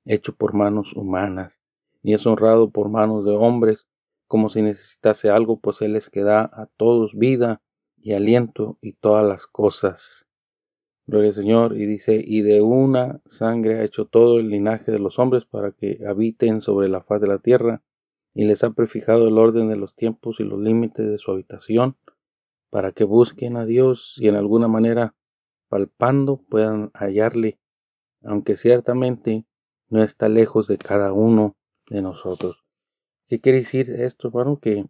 hechos 0.05 0.35
por 0.35 0.55
manos 0.55 0.95
humanas, 0.95 1.61
ni 2.03 2.15
es 2.15 2.27
honrado 2.27 2.71
por 2.71 2.89
manos 2.89 3.25
de 3.25 3.33
hombres, 3.33 3.87
como 4.27 4.49
si 4.49 4.63
necesitase 4.63 5.31
algo, 5.31 5.59
pues 5.61 5.83
Él 5.83 5.97
es 5.97 6.11
que 6.11 6.23
da 6.23 6.51
a 6.53 6.67
todos 6.77 7.15
vida 7.15 7.63
y 7.97 8.13
aliento 8.13 8.79
y 8.81 8.93
todas 8.95 9.27
las 9.27 9.47
cosas. 9.47 10.27
Gloria 11.07 11.29
al 11.29 11.35
Señor. 11.35 11.77
Y 11.77 11.87
dice, 11.87 12.23
y 12.25 12.43
de 12.43 12.63
una 12.63 13.21
sangre 13.27 13.79
ha 13.79 13.85
hecho 13.85 14.07
todo 14.07 14.39
el 14.39 14.49
linaje 14.49 14.91
de 14.91 14.99
los 14.99 15.19
hombres 15.19 15.45
para 15.45 15.73
que 15.73 16.01
habiten 16.07 16.61
sobre 16.61 16.89
la 16.89 17.03
faz 17.03 17.21
de 17.21 17.29
la 17.29 17.39
tierra, 17.39 17.83
y 18.35 18.45
les 18.45 18.65
ha 18.65 18.71
prefijado 18.71 19.29
el 19.29 19.39
orden 19.39 19.69
de 19.69 19.77
los 19.77 19.95
tiempos 19.95 20.41
y 20.41 20.45
los 20.45 20.59
límites 20.59 21.07
de 21.07 21.19
su 21.19 21.31
habitación, 21.31 21.97
para 22.71 22.91
que 22.91 23.05
busquen 23.05 23.57
a 23.57 23.65
Dios 23.65 24.17
y 24.19 24.27
en 24.29 24.35
alguna 24.35 24.67
manera, 24.67 25.15
palpando, 25.69 26.39
puedan 26.49 26.91
hallarle, 26.95 27.61
aunque 28.23 28.57
ciertamente 28.57 29.45
no 29.95 30.03
está 30.03 30.29
lejos 30.29 30.67
de 30.67 30.77
cada 30.77 31.13
uno 31.13 31.55
de 31.89 32.03
nosotros. 32.03 32.65
¿Qué 33.29 33.41
quiere 33.41 33.59
decir 33.59 33.89
esto, 33.91 34.27
hermano? 34.27 34.59
Que 34.59 34.87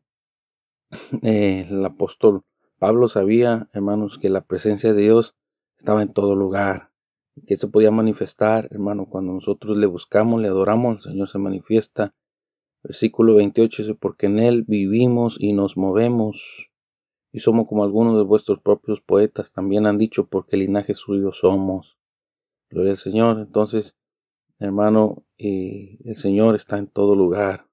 eh, 1.23 1.66
el 1.68 1.84
apóstol 1.84 2.42
Pablo 2.78 3.08
sabía, 3.08 3.68
hermanos, 3.75 4.16
que 4.16 4.30
la 4.30 4.46
presencia 4.46 4.94
de 4.94 5.02
Dios 5.02 5.34
estaba 5.76 6.00
en 6.00 6.14
todo 6.14 6.34
lugar, 6.34 6.90
que 7.46 7.56
se 7.56 7.68
podía 7.68 7.90
manifestar, 7.90 8.68
hermano, 8.70 9.04
cuando 9.04 9.34
nosotros 9.34 9.76
le 9.76 9.84
buscamos, 9.84 10.40
le 10.40 10.49
adoramos, 10.49 10.94
el 10.94 11.12
Señor 11.12 11.28
se 11.28 11.38
manifiesta. 11.38 12.14
Versículo 12.82 13.34
28 13.34 13.82
dice, 13.82 13.94
porque 13.94 14.25
en 14.26 14.38
Él 14.38 14.64
vivimos 14.66 15.37
y 15.38 15.52
nos 15.52 15.76
movemos 15.76 16.70
y 17.30 17.40
somos 17.40 17.68
como 17.68 17.84
algunos 17.84 18.16
de 18.16 18.23
vuestros 18.23 18.58
propios 18.61 19.02
poetas 19.02 19.52
también 19.52 19.87
han 19.87 19.99
dicho, 19.99 20.28
porque 20.28 20.56
linaje 20.56 20.94
suyo 20.94 21.30
somos. 21.32 21.99
Gloria 22.70 22.92
al 22.92 22.99
Señor. 22.99 23.38
Entonces, 23.40 23.99
hermano, 24.58 25.25
eh, 25.38 25.99
el 26.04 26.14
Señor 26.14 26.54
está 26.56 26.78
en 26.78 26.87
todo 26.87 27.14
lugar. 27.14 27.66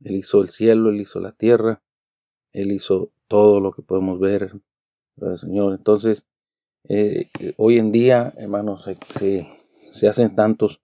Él 0.00 0.16
hizo 0.16 0.40
el 0.40 0.48
cielo, 0.48 0.90
Él 0.90 1.00
hizo 1.00 1.20
la 1.20 1.32
tierra, 1.32 1.82
Él 2.52 2.72
hizo 2.72 3.12
todo 3.28 3.60
lo 3.60 3.72
que 3.72 3.82
podemos 3.82 4.18
ver. 4.18 4.52
Al 5.20 5.38
Señor. 5.38 5.74
Entonces, 5.74 6.26
eh, 6.88 7.28
hoy 7.58 7.78
en 7.78 7.92
día, 7.92 8.32
hermanos, 8.36 8.84
se, 9.10 9.48
se, 9.78 10.08
hacen 10.08 10.34
tantos 10.34 10.80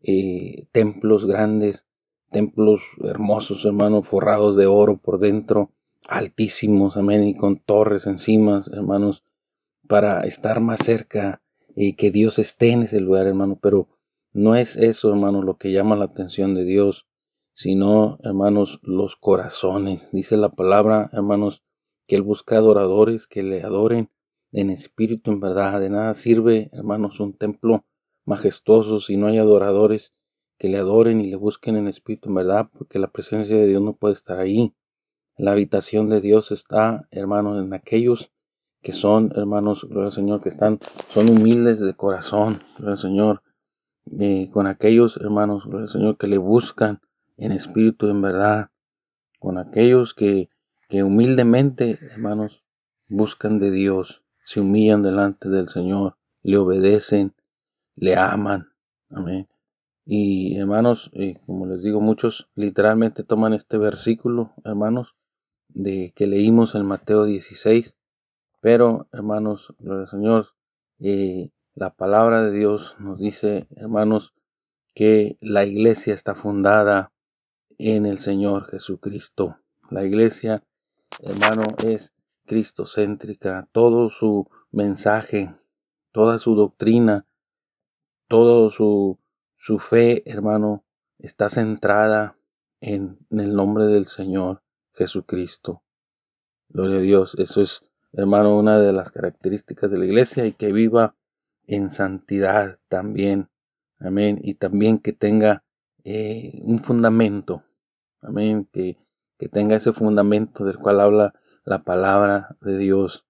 eh, 0.00 0.66
templos 0.72 1.26
grandes, 1.26 1.86
templos 2.30 2.82
hermosos, 3.02 3.64
hermanos, 3.64 4.06
forrados 4.06 4.56
de 4.56 4.66
oro 4.66 4.96
por 4.96 5.18
dentro, 5.18 5.70
altísimos, 6.06 6.96
amén, 6.96 7.24
y 7.24 7.36
con 7.36 7.58
torres 7.58 8.06
encima, 8.06 8.62
hermanos, 8.72 9.22
para 9.86 10.20
estar 10.22 10.60
más 10.60 10.80
cerca 10.80 11.42
y 11.76 11.94
que 11.94 12.10
Dios 12.10 12.38
esté 12.38 12.70
en 12.70 12.82
ese 12.82 13.00
lugar, 13.00 13.26
hermano. 13.26 13.58
Pero 13.60 13.88
no 14.34 14.56
es 14.56 14.76
eso, 14.76 15.10
hermano, 15.10 15.42
lo 15.42 15.58
que 15.58 15.70
llama 15.70 15.94
la 15.94 16.06
atención 16.06 16.54
de 16.54 16.64
Dios, 16.64 17.06
sino, 17.52 18.18
hermanos, 18.24 18.80
los 18.82 19.14
corazones. 19.14 20.10
Dice 20.10 20.36
la 20.36 20.50
palabra, 20.50 21.08
hermanos, 21.12 21.62
que 22.08 22.16
Él 22.16 22.22
busca 22.22 22.56
adoradores 22.56 23.28
que 23.28 23.44
le 23.44 23.62
adoren 23.62 24.10
en 24.50 24.70
espíritu, 24.70 25.30
en 25.30 25.38
verdad. 25.38 25.78
De 25.78 25.88
nada 25.88 26.14
sirve, 26.14 26.68
hermanos, 26.72 27.20
un 27.20 27.32
templo 27.36 27.84
majestuoso 28.24 28.98
si 28.98 29.16
no 29.16 29.28
hay 29.28 29.38
adoradores 29.38 30.12
que 30.58 30.68
le 30.68 30.78
adoren 30.78 31.20
y 31.20 31.28
le 31.28 31.36
busquen 31.36 31.76
en 31.76 31.86
espíritu, 31.86 32.28
en 32.28 32.34
verdad, 32.34 32.68
porque 32.76 32.98
la 32.98 33.12
presencia 33.12 33.56
de 33.56 33.68
Dios 33.68 33.82
no 33.82 33.94
puede 33.94 34.14
estar 34.14 34.40
ahí. 34.40 34.74
La 35.36 35.52
habitación 35.52 36.08
de 36.10 36.20
Dios 36.20 36.50
está, 36.50 37.06
hermanos, 37.12 37.64
en 37.64 37.72
aquellos 37.72 38.32
que 38.82 38.92
son, 38.92 39.32
hermanos, 39.36 39.84
gloria 39.84 40.06
al 40.06 40.12
Señor, 40.12 40.42
que 40.42 40.48
están, 40.48 40.80
son 41.08 41.28
humildes 41.28 41.78
de 41.78 41.94
corazón, 41.94 42.62
gloria 42.76 42.92
al 42.92 42.98
Señor, 42.98 43.42
eh, 44.18 44.50
con 44.52 44.66
aquellos, 44.66 45.16
hermanos, 45.16 45.64
gloria 45.64 45.82
al 45.82 45.88
Señor, 45.88 46.18
que 46.18 46.26
le 46.26 46.38
buscan 46.38 47.00
en 47.36 47.52
espíritu, 47.52 48.08
en 48.08 48.22
verdad, 48.22 48.70
con 49.38 49.58
aquellos 49.58 50.14
que, 50.14 50.48
que 50.88 51.02
humildemente, 51.02 51.98
hermanos, 52.12 52.64
buscan 53.08 53.58
de 53.58 53.70
Dios, 53.70 54.22
se 54.42 54.60
humillan 54.60 55.02
delante 55.02 55.48
del 55.48 55.68
Señor, 55.68 56.16
le 56.42 56.58
obedecen, 56.58 57.34
le 57.96 58.16
aman. 58.16 58.68
Amén. 59.10 59.48
Y 60.06 60.56
hermanos, 60.56 61.10
eh, 61.14 61.40
como 61.46 61.66
les 61.66 61.82
digo, 61.82 62.00
muchos 62.00 62.50
literalmente 62.54 63.24
toman 63.24 63.54
este 63.54 63.78
versículo, 63.78 64.52
hermanos, 64.64 65.14
de 65.68 66.12
que 66.14 66.26
leímos 66.26 66.74
en 66.74 66.84
Mateo 66.84 67.24
16. 67.24 67.96
Pero, 68.60 69.08
hermanos, 69.12 69.74
gloria 69.78 70.06
Señor, 70.06 70.48
eh, 71.00 71.50
la 71.74 71.90
palabra 71.94 72.42
de 72.42 72.52
Dios 72.52 72.96
nos 72.98 73.18
dice, 73.18 73.66
hermanos, 73.76 74.34
que 74.94 75.36
la 75.40 75.64
iglesia 75.64 76.14
está 76.14 76.34
fundada 76.34 77.12
en 77.78 78.06
el 78.06 78.18
Señor 78.18 78.66
Jesucristo. 78.70 79.58
La 79.90 80.04
iglesia, 80.04 80.62
hermano, 81.20 81.62
es 81.84 82.12
cristocéntrica. 82.46 83.68
Todo 83.72 84.10
su 84.10 84.48
mensaje, 84.70 85.54
toda 86.12 86.38
su 86.38 86.54
doctrina, 86.54 87.26
todo 88.28 88.70
su, 88.70 89.18
su 89.56 89.78
fe, 89.78 90.22
hermano, 90.30 90.84
está 91.18 91.48
centrada 91.48 92.36
en 92.80 93.18
el 93.30 93.54
nombre 93.54 93.86
del 93.86 94.06
Señor. 94.06 94.64
Jesucristo. 94.94 95.82
Gloria 96.68 96.98
a 96.98 97.02
Dios. 97.02 97.34
Eso 97.38 97.60
es, 97.60 97.82
hermano, 98.12 98.56
una 98.56 98.78
de 98.78 98.92
las 98.92 99.10
características 99.10 99.90
de 99.90 99.98
la 99.98 100.06
iglesia 100.06 100.46
y 100.46 100.52
que 100.52 100.72
viva 100.72 101.16
en 101.66 101.90
santidad 101.90 102.78
también. 102.88 103.48
Amén. 103.98 104.40
Y 104.42 104.54
también 104.54 104.98
que 104.98 105.12
tenga 105.12 105.64
eh, 106.04 106.60
un 106.62 106.78
fundamento. 106.78 107.62
Amén. 108.20 108.68
Que, 108.72 108.98
que 109.38 109.48
tenga 109.48 109.76
ese 109.76 109.92
fundamento 109.92 110.64
del 110.64 110.78
cual 110.78 111.00
habla 111.00 111.34
la 111.64 111.82
palabra 111.82 112.56
de 112.60 112.78
Dios. 112.78 113.26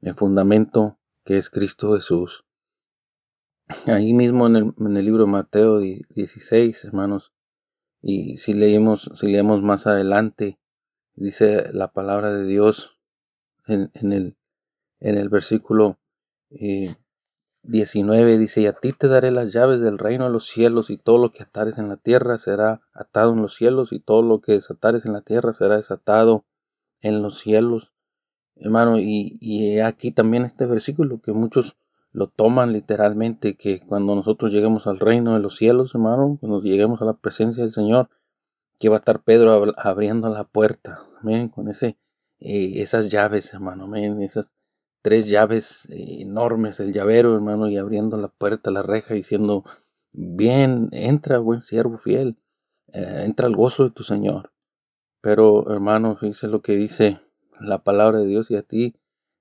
El 0.00 0.14
fundamento 0.14 0.98
que 1.24 1.38
es 1.38 1.50
Cristo 1.50 1.94
Jesús. 1.94 2.44
Ahí 3.86 4.12
mismo 4.12 4.46
en 4.46 4.56
el, 4.56 4.74
en 4.78 4.96
el 4.96 5.04
libro 5.04 5.24
de 5.24 5.30
Mateo 5.30 5.78
16, 5.78 6.84
hermanos, 6.84 7.32
y 8.02 8.38
si 8.38 8.52
leemos, 8.52 9.10
si 9.14 9.26
leemos 9.26 9.62
más 9.62 9.86
adelante, 9.86 10.58
dice 11.14 11.72
la 11.72 11.92
palabra 11.92 12.32
de 12.32 12.46
Dios 12.46 12.98
en, 13.66 13.90
el, 13.94 14.36
en 15.00 15.18
el 15.18 15.28
versículo 15.28 15.98
19, 17.62 18.34
eh, 18.34 18.38
dice, 18.38 18.62
y 18.62 18.66
a 18.66 18.72
ti 18.72 18.92
te 18.92 19.08
daré 19.08 19.30
las 19.30 19.52
llaves 19.52 19.80
del 19.80 19.98
reino 19.98 20.24
de 20.24 20.30
los 20.30 20.46
cielos, 20.46 20.90
y 20.90 20.96
todo 20.96 21.18
lo 21.18 21.32
que 21.32 21.42
atares 21.42 21.78
en 21.78 21.88
la 21.88 21.96
tierra 21.96 22.38
será 22.38 22.82
atado 22.92 23.32
en 23.32 23.42
los 23.42 23.54
cielos, 23.54 23.92
y 23.92 24.00
todo 24.00 24.22
lo 24.22 24.40
que 24.40 24.52
desatares 24.52 25.04
en 25.06 25.12
la 25.12 25.22
tierra 25.22 25.52
será 25.52 25.76
desatado 25.76 26.44
en 27.00 27.22
los 27.22 27.38
cielos. 27.38 27.92
Hermano, 28.56 28.98
y, 28.98 29.38
y 29.40 29.80
aquí 29.80 30.10
también 30.10 30.44
este 30.44 30.66
versículo 30.66 31.20
que 31.20 31.32
muchos 31.32 31.76
lo 32.12 32.28
toman 32.28 32.72
literalmente, 32.72 33.56
que 33.56 33.80
cuando 33.80 34.14
nosotros 34.14 34.50
lleguemos 34.50 34.86
al 34.86 34.98
reino 34.98 35.34
de 35.34 35.40
los 35.40 35.56
cielos, 35.56 35.94
hermano, 35.94 36.38
cuando 36.40 36.60
lleguemos 36.60 37.00
a 37.02 37.04
la 37.04 37.14
presencia 37.14 37.62
del 37.62 37.72
Señor, 37.72 38.10
que 38.78 38.88
va 38.88 38.96
a 38.96 38.98
estar 38.98 39.22
Pedro 39.22 39.74
abriendo 39.76 40.28
la 40.30 40.44
puerta, 40.44 41.02
amén, 41.20 41.48
con 41.48 41.68
ese, 41.68 41.98
eh, 42.40 42.72
esas 42.76 43.10
llaves, 43.10 43.52
hermano, 43.54 43.84
amén, 43.84 44.22
esas 44.22 44.54
tres 45.02 45.28
llaves 45.28 45.86
eh, 45.90 46.22
enormes, 46.22 46.80
el 46.80 46.92
llavero, 46.92 47.34
hermano, 47.34 47.68
y 47.68 47.76
abriendo 47.76 48.16
la 48.16 48.28
puerta, 48.28 48.70
la 48.70 48.82
reja, 48.82 49.14
diciendo, 49.14 49.64
bien, 50.12 50.88
entra, 50.92 51.38
buen 51.38 51.60
siervo 51.60 51.98
fiel, 51.98 52.36
eh, 52.92 53.22
entra 53.24 53.46
al 53.46 53.56
gozo 53.56 53.84
de 53.84 53.90
tu 53.90 54.02
Señor. 54.02 54.52
Pero, 55.20 55.70
hermano, 55.72 56.16
fíjese 56.16 56.48
lo 56.48 56.62
que 56.62 56.76
dice 56.76 57.20
la 57.60 57.82
palabra 57.82 58.18
de 58.18 58.26
Dios 58.26 58.50
y 58.50 58.56
a 58.56 58.62
ti, 58.62 58.96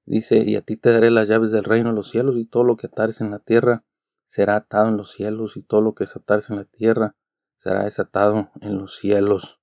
dice, 0.05 0.37
y 0.39 0.55
a 0.55 0.61
ti 0.61 0.75
te 0.75 0.91
daré 0.91 1.11
las 1.11 1.27
llaves 1.27 1.51
del 1.51 1.63
reino 1.63 1.89
de 1.89 1.95
los 1.95 2.09
cielos, 2.09 2.35
y 2.37 2.45
todo 2.45 2.63
lo 2.63 2.77
que 2.77 2.87
atares 2.87 3.21
en 3.21 3.31
la 3.31 3.39
tierra 3.39 3.83
será 4.25 4.57
atado 4.57 4.89
en 4.89 4.97
los 4.97 5.11
cielos, 5.11 5.57
y 5.57 5.61
todo 5.61 5.81
lo 5.81 5.95
que 5.95 6.03
desatares 6.03 6.49
en 6.49 6.57
la 6.57 6.65
tierra 6.65 7.15
será 7.55 7.83
desatado 7.83 8.49
en 8.61 8.77
los 8.77 8.97
cielos. 8.97 9.59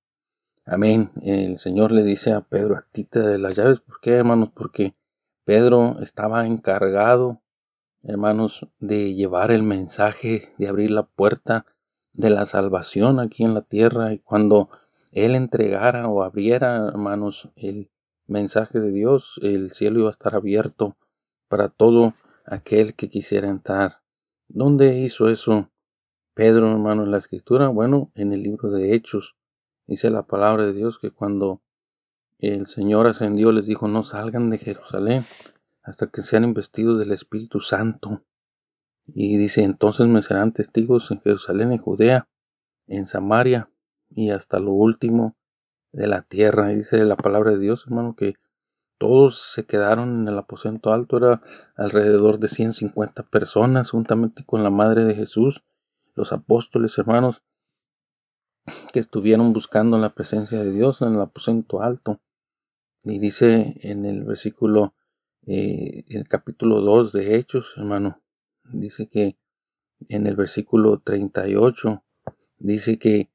Amén. 0.65 1.11
El 1.21 1.57
Señor 1.57 1.93
le 1.93 2.03
dice 2.03 2.33
a 2.33 2.41
Pedro, 2.41 2.75
a 2.75 2.85
ti 2.91 3.05
te 3.05 3.19
daré 3.19 3.37
las 3.37 3.55
llaves. 3.55 3.79
¿Por 3.79 4.01
qué, 4.01 4.11
hermanos? 4.11 4.49
Porque 4.53 4.95
Pedro 5.47 6.01
estaba 6.01 6.45
encargado, 6.45 7.41
hermanos, 8.03 8.67
de 8.79 9.13
llevar 9.13 9.51
el 9.51 9.63
mensaje, 9.63 10.53
de 10.57 10.67
abrir 10.67 10.91
la 10.91 11.03
puerta 11.03 11.65
de 12.11 12.29
la 12.29 12.45
salvación 12.45 13.21
aquí 13.21 13.45
en 13.45 13.53
la 13.53 13.61
tierra. 13.61 14.11
Y 14.11 14.19
cuando 14.19 14.67
él 15.13 15.35
entregara 15.35 16.09
o 16.09 16.21
abriera, 16.21 16.89
hermanos, 16.89 17.49
el 17.55 17.89
mensaje 18.25 18.81
de 18.81 18.91
Dios, 18.91 19.39
el 19.41 19.69
cielo 19.71 19.99
iba 19.99 20.09
a 20.09 20.11
estar 20.11 20.35
abierto 20.35 20.97
para 21.47 21.69
todo 21.69 22.13
aquel 22.45 22.93
que 22.93 23.07
quisiera 23.07 23.47
entrar. 23.47 24.01
¿Dónde 24.49 24.97
hizo 24.97 25.29
eso 25.29 25.71
Pedro, 26.33 26.69
hermano, 26.69 27.03
en 27.03 27.11
la 27.11 27.19
escritura, 27.19 27.69
bueno, 27.69 28.11
en 28.15 28.33
el 28.33 28.43
libro 28.43 28.69
de 28.69 28.93
Hechos, 28.93 29.37
dice 29.85 30.09
la 30.09 30.23
palabra 30.23 30.65
de 30.65 30.73
Dios 30.73 30.99
que 30.99 31.11
cuando 31.11 31.61
el 32.39 32.65
Señor 32.65 33.07
ascendió 33.07 33.51
les 33.51 33.65
dijo, 33.65 33.87
no 33.87 34.03
salgan 34.03 34.49
de 34.49 34.57
Jerusalén 34.57 35.25
hasta 35.83 36.07
que 36.07 36.21
sean 36.21 36.43
investidos 36.43 36.99
del 36.99 37.11
Espíritu 37.11 37.61
Santo. 37.61 38.23
Y 39.05 39.37
dice, 39.37 39.63
entonces 39.63 40.07
me 40.07 40.21
serán 40.21 40.51
testigos 40.51 41.09
en 41.11 41.21
Jerusalén, 41.21 41.71
en 41.71 41.77
Judea, 41.77 42.27
en 42.87 43.05
Samaria 43.05 43.69
y 44.09 44.31
hasta 44.31 44.59
lo 44.59 44.71
último 44.71 45.37
de 45.93 46.07
la 46.07 46.23
tierra. 46.23 46.73
Y 46.73 46.77
dice 46.77 47.03
la 47.05 47.15
palabra 47.15 47.51
de 47.51 47.59
Dios, 47.59 47.85
hermano, 47.87 48.15
que 48.15 48.35
todos 48.97 49.51
se 49.53 49.65
quedaron 49.65 50.21
en 50.21 50.27
el 50.27 50.37
aposento 50.37 50.91
alto, 50.91 51.17
era 51.17 51.41
alrededor 51.75 52.39
de 52.39 52.47
150 52.47 53.23
personas, 53.23 53.91
juntamente 53.91 54.43
con 54.43 54.63
la 54.63 54.69
madre 54.69 55.05
de 55.05 55.13
Jesús 55.13 55.63
los 56.15 56.33
apóstoles, 56.33 56.97
hermanos, 56.97 57.43
que 58.91 58.99
estuvieron 58.99 59.53
buscando 59.53 59.97
la 59.99 60.13
presencia 60.15 60.63
de 60.63 60.71
Dios 60.71 61.01
en 61.01 61.13
el 61.13 61.21
aposento 61.21 61.81
alto. 61.81 62.19
Y 63.09 63.19
dice 63.19 63.77
en 63.83 64.03
el 64.03 64.25
versículo, 64.25 64.93
eh, 65.45 66.03
el 66.09 66.27
capítulo 66.27 66.81
2 66.81 67.13
de 67.13 67.37
Hechos, 67.37 67.73
hermano, 67.77 68.21
dice 68.65 69.07
que 69.07 69.37
en 70.09 70.27
el 70.27 70.35
versículo 70.35 70.99
38, 70.99 72.03
dice 72.57 72.99
que 72.99 73.31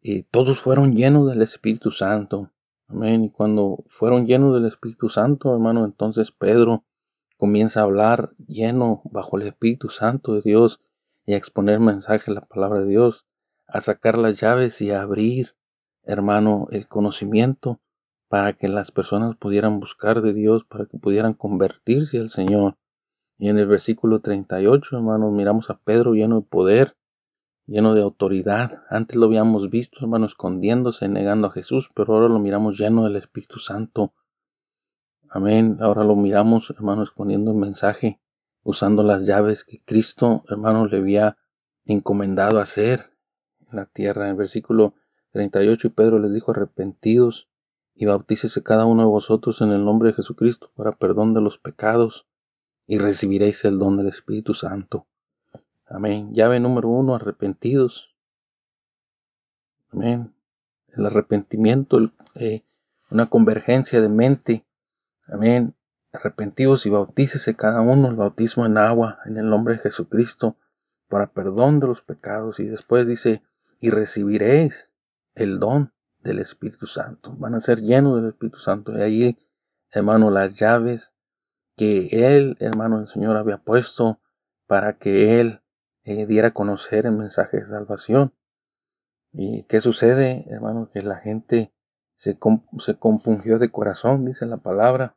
eh, 0.00 0.24
todos 0.30 0.58
fueron 0.60 0.96
llenos 0.96 1.28
del 1.28 1.42
Espíritu 1.42 1.90
Santo. 1.90 2.52
Amén. 2.88 3.24
Y 3.24 3.30
cuando 3.30 3.84
fueron 3.88 4.24
llenos 4.24 4.54
del 4.54 4.64
Espíritu 4.64 5.10
Santo, 5.10 5.52
hermano, 5.52 5.84
entonces 5.84 6.32
Pedro 6.32 6.84
comienza 7.36 7.80
a 7.80 7.84
hablar 7.84 8.32
lleno 8.48 9.02
bajo 9.04 9.36
el 9.36 9.46
Espíritu 9.46 9.90
Santo 9.90 10.36
de 10.36 10.40
Dios 10.40 10.80
y 11.26 11.34
a 11.34 11.36
exponer 11.36 11.80
mensaje 11.80 12.30
de 12.30 12.36
la 12.36 12.46
palabra 12.46 12.80
de 12.80 12.88
Dios, 12.88 13.26
a 13.66 13.82
sacar 13.82 14.16
las 14.16 14.40
llaves 14.40 14.80
y 14.80 14.90
a 14.90 15.02
abrir, 15.02 15.54
hermano, 16.02 16.66
el 16.70 16.88
conocimiento 16.88 17.78
para 18.32 18.54
que 18.54 18.66
las 18.66 18.90
personas 18.90 19.36
pudieran 19.36 19.78
buscar 19.78 20.22
de 20.22 20.32
Dios, 20.32 20.64
para 20.64 20.86
que 20.86 20.96
pudieran 20.96 21.34
convertirse 21.34 22.18
al 22.18 22.30
Señor. 22.30 22.78
Y 23.36 23.50
en 23.50 23.58
el 23.58 23.66
versículo 23.66 24.20
38, 24.22 24.96
hermanos, 24.96 25.30
miramos 25.34 25.68
a 25.68 25.78
Pedro 25.78 26.14
lleno 26.14 26.40
de 26.40 26.46
poder, 26.46 26.96
lleno 27.66 27.92
de 27.92 28.00
autoridad. 28.00 28.84
Antes 28.88 29.16
lo 29.16 29.26
habíamos 29.26 29.68
visto, 29.68 29.98
hermano, 30.00 30.24
escondiéndose, 30.24 31.10
negando 31.10 31.48
a 31.48 31.50
Jesús, 31.50 31.90
pero 31.94 32.14
ahora 32.14 32.28
lo 32.28 32.38
miramos 32.38 32.78
lleno 32.78 33.04
del 33.04 33.16
Espíritu 33.16 33.58
Santo. 33.58 34.14
Amén. 35.28 35.76
Ahora 35.82 36.02
lo 36.02 36.16
miramos, 36.16 36.70
hermano, 36.70 37.02
escondiendo 37.02 37.50
el 37.50 37.58
mensaje, 37.58 38.18
usando 38.62 39.02
las 39.02 39.26
llaves 39.26 39.62
que 39.62 39.82
Cristo, 39.84 40.42
hermano, 40.48 40.86
le 40.86 40.96
había 40.96 41.36
encomendado 41.84 42.60
hacer 42.60 43.12
en 43.70 43.76
la 43.76 43.84
tierra. 43.84 44.24
En 44.24 44.30
el 44.30 44.36
versículo 44.36 44.94
38, 45.32 45.88
y 45.88 45.90
Pedro 45.90 46.18
les 46.18 46.32
dijo, 46.32 46.52
arrepentidos 46.52 47.51
y 47.94 48.06
bautícese 48.06 48.62
cada 48.62 48.86
uno 48.86 49.02
de 49.02 49.08
vosotros 49.08 49.60
en 49.60 49.70
el 49.70 49.84
nombre 49.84 50.08
de 50.08 50.14
Jesucristo 50.14 50.70
para 50.74 50.92
perdón 50.92 51.34
de 51.34 51.40
los 51.40 51.58
pecados 51.58 52.26
y 52.86 52.98
recibiréis 52.98 53.64
el 53.64 53.78
don 53.78 53.96
del 53.96 54.08
Espíritu 54.08 54.54
Santo. 54.54 55.06
Amén. 55.86 56.32
Llave 56.34 56.58
número 56.58 56.88
uno, 56.88 57.14
arrepentidos. 57.14 58.14
Amén. 59.90 60.34
El 60.88 61.06
arrepentimiento, 61.06 62.12
eh, 62.34 62.62
una 63.10 63.26
convergencia 63.26 64.00
de 64.00 64.08
mente. 64.08 64.64
Amén. 65.26 65.74
Arrepentidos 66.12 66.86
y 66.86 66.90
bautícese 66.90 67.56
cada 67.56 67.80
uno 67.80 68.08
el 68.08 68.16
bautismo 68.16 68.66
en 68.66 68.78
agua 68.78 69.18
en 69.24 69.36
el 69.36 69.48
nombre 69.48 69.74
de 69.74 69.80
Jesucristo 69.80 70.56
para 71.08 71.26
perdón 71.26 71.80
de 71.80 71.86
los 71.86 72.02
pecados. 72.02 72.58
Y 72.58 72.64
después 72.64 73.06
dice, 73.06 73.42
y 73.80 73.90
recibiréis 73.90 74.90
el 75.34 75.58
don 75.58 75.92
del 76.22 76.38
Espíritu 76.38 76.86
Santo. 76.86 77.34
Van 77.36 77.54
a 77.54 77.60
ser 77.60 77.80
llenos 77.80 78.16
del 78.16 78.30
Espíritu 78.30 78.58
Santo. 78.58 78.96
Y 78.96 79.00
ahí, 79.02 79.38
hermano, 79.90 80.30
las 80.30 80.58
llaves 80.58 81.12
que 81.76 82.08
él, 82.12 82.56
hermano, 82.60 83.00
el 83.00 83.06
Señor 83.06 83.36
había 83.36 83.58
puesto 83.58 84.20
para 84.66 84.98
que 84.98 85.40
él 85.40 85.62
eh, 86.04 86.26
diera 86.26 86.48
a 86.48 86.54
conocer 86.54 87.06
el 87.06 87.12
mensaje 87.12 87.58
de 87.58 87.66
salvación. 87.66 88.32
¿Y 89.32 89.64
qué 89.64 89.80
sucede, 89.80 90.44
hermano? 90.48 90.90
Que 90.92 91.02
la 91.02 91.16
gente 91.16 91.72
se, 92.16 92.38
se 92.78 92.94
compungió 92.98 93.58
de 93.58 93.70
corazón, 93.70 94.24
dice 94.24 94.46
la 94.46 94.58
palabra. 94.58 95.16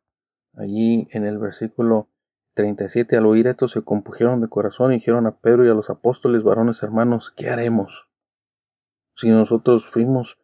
Allí 0.54 1.08
en 1.12 1.26
el 1.26 1.38
versículo 1.38 2.10
37, 2.54 3.18
al 3.18 3.26
oír 3.26 3.48
esto, 3.48 3.68
se 3.68 3.84
compungieron 3.84 4.42
de 4.42 4.48
corazón 4.48 4.92
y 4.92 4.96
dijeron 4.96 5.28
a 5.28 5.38
Pedro 5.38 5.66
y 5.66 5.70
a 5.70 5.74
los 5.74 5.90
apóstoles, 5.90 6.44
varones 6.44 6.82
hermanos, 6.82 7.32
¿qué 7.36 7.50
haremos? 7.50 8.10
Si 9.16 9.30
nosotros 9.30 9.86
fuimos 9.86 10.40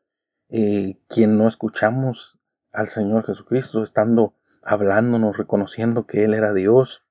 eh, 0.54 1.00
quien 1.08 1.38
no 1.38 1.48
escuchamos 1.48 2.38
al 2.74 2.88
Señor 2.88 3.26
Jesucristo, 3.26 3.84
estando 3.84 4.36
hablándonos, 4.62 5.38
reconociendo 5.38 6.06
que 6.06 6.26
Él 6.26 6.34
era 6.34 6.54
Dios. 6.54 7.06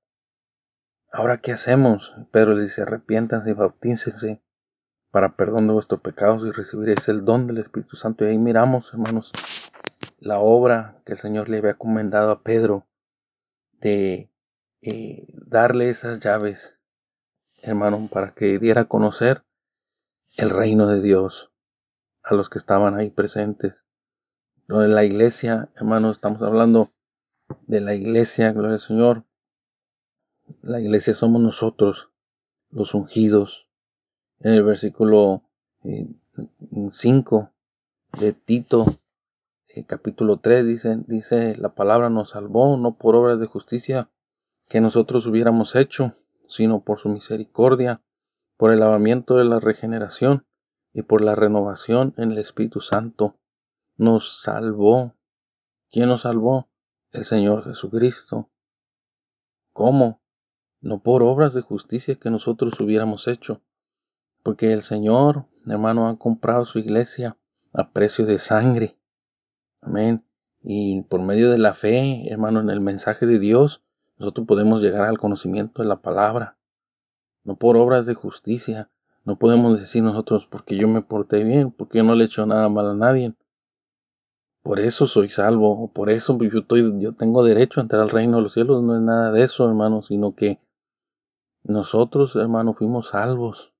Ahora, 1.11 1.39
¿qué 1.39 1.53
hacemos? 1.53 2.15
Pedro 2.31 2.53
les 2.53 2.65
dice, 2.65 2.83
arrepiéntanse 2.83 3.51
y 3.51 3.55
bautícense 3.55 4.43
para 5.11 5.37
perdón 5.37 5.67
de 5.67 5.73
vuestros 5.73 6.03
pecados 6.03 6.47
y 6.47 6.51
recibiréis 6.51 7.09
el 7.09 7.25
don 7.25 7.47
del 7.47 7.59
Espíritu 7.59 7.97
Santo. 7.97 8.25
Y 8.25 8.29
ahí 8.29 8.39
miramos, 8.39 8.93
hermanos, 8.93 9.33
la 10.19 10.39
obra 10.39 11.01
que 11.07 11.13
el 11.13 11.19
Señor 11.19 11.49
le 11.49 11.59
había 11.59 11.71
encomendado 11.71 12.31
a 12.31 12.43
Pedro 12.43 12.87
de 13.81 14.31
eh, 14.83 15.27
darle 15.47 15.89
esas 15.89 16.19
llaves, 16.19 16.79
hermano, 17.63 18.07
para 18.13 18.35
que 18.35 18.59
diera 18.59 18.83
a 18.83 18.89
conocer 18.89 19.45
el 20.37 20.51
reino 20.51 20.87
de 20.87 21.01
Dios 21.01 21.50
a 22.23 22.35
los 22.35 22.49
que 22.49 22.59
estaban 22.59 22.95
ahí 22.95 23.11
presentes. 23.11 23.83
Lo 24.67 24.81
de 24.81 24.89
la 24.89 25.05
iglesia, 25.05 25.71
hermanos, 25.77 26.17
estamos 26.17 26.43
hablando 26.43 26.93
de 27.67 27.81
la 27.81 27.95
iglesia, 27.95 28.53
gloria 28.53 28.75
al 28.75 28.81
Señor. 28.81 29.25
La 30.63 30.81
iglesia 30.81 31.15
somos 31.15 31.41
nosotros, 31.43 32.11
los 32.71 32.95
ungidos. 32.95 33.69
En 34.41 34.53
el 34.53 34.63
versículo 34.63 35.43
5 36.89 37.51
eh, 37.53 38.19
de 38.21 38.33
Tito, 38.33 38.87
eh, 39.69 39.85
capítulo 39.85 40.39
3, 40.39 40.67
dice, 40.67 40.99
dice, 41.07 41.57
la 41.57 41.75
palabra 41.75 42.11
nos 42.11 42.31
salvó, 42.31 42.77
no 42.77 42.97
por 42.97 43.17
obras 43.17 43.41
de 43.41 43.47
justicia 43.47 44.11
que 44.69 44.81
nosotros 44.81 45.27
hubiéramos 45.27 45.75
hecho, 45.75 46.15
sino 46.49 46.81
por 46.83 46.99
su 46.99 47.09
misericordia, 47.09 48.03
por 48.57 48.73
el 48.73 48.81
lavamiento 48.81 49.37
de 49.37 49.45
la 49.45 49.59
regeneración 49.59 50.47
y 50.93 51.03
por 51.03 51.23
la 51.23 51.35
renovación 51.35 52.15
en 52.17 52.33
el 52.33 52.39
Espíritu 52.39 52.81
Santo 52.81 53.37
nos 53.97 54.43
salvó. 54.43 55.15
¿Quién 55.91 56.09
nos 56.09 56.23
salvó? 56.23 56.69
El 57.13 57.25
Señor 57.25 57.65
Jesucristo. 57.65 58.51
¿Cómo? 59.73 60.21
No 60.81 61.03
por 61.03 61.23
obras 61.23 61.53
de 61.55 61.61
justicia 61.61 62.15
que 62.15 62.31
nosotros 62.31 62.81
hubiéramos 62.81 63.29
hecho, 63.29 63.61
porque 64.43 64.73
el 64.73 64.83
Señor, 64.83 65.47
hermano, 65.67 66.09
ha 66.09 66.19
comprado 66.19 66.65
su 66.65 66.79
iglesia 66.79 67.37
a 67.73 67.91
precio 67.91 68.25
de 68.25 68.39
sangre. 68.39 68.97
Amén. 69.81 70.25
Y 70.63 71.03
por 71.03 71.21
medio 71.23 71.51
de 71.51 71.59
la 71.59 71.75
fe, 71.75 72.31
hermano, 72.31 72.61
en 72.61 72.71
el 72.71 72.81
mensaje 72.81 73.27
de 73.27 73.39
Dios, 73.39 73.83
nosotros 74.19 74.47
podemos 74.47 74.83
llegar 74.83 75.03
al 75.03 75.19
conocimiento 75.19 75.83
de 75.83 75.89
la 75.89 76.01
palabra. 76.01 76.59
No 77.45 77.57
por 77.57 77.77
obras 77.77 78.07
de 78.07 78.15
justicia, 78.15 78.91
no 79.25 79.37
podemos 79.37 79.79
decir 79.79 80.03
nosotros 80.03 80.47
porque 80.47 80.77
yo 80.77 80.89
me 80.89 81.03
porté 81.03 81.45
bien, 81.45 81.71
porque 81.71 81.99
yo 81.99 82.05
no 82.05 82.15
le 82.15 82.25
he 82.25 82.27
hecho 82.27 82.47
nada 82.47 82.69
mal 82.69 82.91
a 82.91 82.95
nadie. 82.95 83.35
Por 84.63 84.81
eso 84.81 85.07
soy 85.07 85.31
salvo, 85.31 85.91
por 85.93 86.11
eso 86.11 86.39
yo, 86.39 86.61
estoy, 86.61 87.01
yo 87.01 87.13
tengo 87.13 87.45
derecho 87.45 87.81
a 87.81 87.83
entrar 87.83 88.03
al 88.03 88.11
reino 88.11 88.37
de 88.37 88.43
los 88.43 88.53
cielos. 88.53 88.83
No 88.83 88.95
es 88.95 89.03
nada 89.03 89.33
de 89.33 89.43
eso, 89.43 89.67
hermano, 89.67 90.03
sino 90.03 90.35
que 90.35 90.61
nosotros, 91.63 92.37
hermano, 92.37 92.75
fuimos 92.75 93.09
salvos 93.11 93.75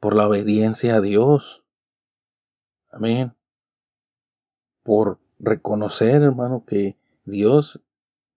por 0.00 0.14
la 0.14 0.28
obediencia 0.28 0.96
a 0.96 1.00
Dios. 1.00 1.64
Amén. 2.90 3.34
Por 4.82 5.18
reconocer, 5.38 6.22
hermano, 6.22 6.64
que 6.66 6.98
Dios, 7.24 7.80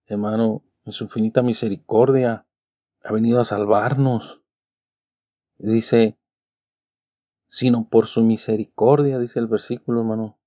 hermano, 0.06 0.64
en 0.86 0.92
su 0.92 1.06
infinita 1.06 1.42
misericordia, 1.42 2.46
ha 3.04 3.12
venido 3.12 3.40
a 3.40 3.46
salvarnos. 3.46 4.42
Dice, 5.58 6.18
sino 7.48 7.88
por 7.90 8.08
su 8.08 8.22
misericordia, 8.22 9.20
dice 9.20 9.40
el 9.40 9.48
versículo, 9.48 10.02
hermano. 10.02 10.38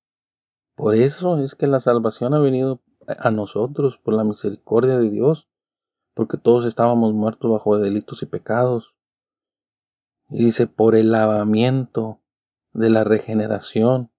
Por 0.75 0.95
eso 0.95 1.39
es 1.39 1.55
que 1.55 1.67
la 1.67 1.81
salvación 1.81 2.35
ha 2.35 2.39
venido 2.39 2.83
a 3.07 3.31
nosotros, 3.31 3.99
por 3.99 4.15
la 4.15 4.25
misericordia 4.25 4.99
de 4.99 5.11
Dios, 5.11 5.49
porque 6.15 6.37
todos 6.37 6.67
estábamos 6.67 7.15
muertos 7.15 7.51
bajo 7.51 7.79
delitos 7.79 8.23
y 8.23 8.27
pecados. 8.27 8.95
Y 10.29 10.45
dice, 10.45 10.67
por 10.67 10.95
el 10.95 11.11
lavamiento 11.11 12.21
de 12.73 12.91
la 12.91 13.05
regeneración 13.05 14.13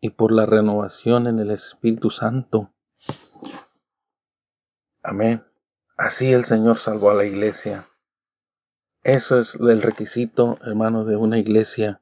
y 0.00 0.10
por 0.10 0.32
la 0.32 0.44
renovación 0.44 1.26
en 1.26 1.38
el 1.38 1.50
Espíritu 1.50 2.10
Santo. 2.10 2.74
Amén. 5.02 5.42
Así 5.96 6.32
el 6.32 6.44
Señor 6.44 6.78
salvó 6.78 7.10
a 7.10 7.14
la 7.14 7.24
iglesia. 7.24 7.88
Eso 9.04 9.38
es 9.38 9.56
el 9.56 9.82
requisito, 9.82 10.56
hermano, 10.64 11.04
de 11.04 11.16
una 11.16 11.36
iglesia 11.36 12.00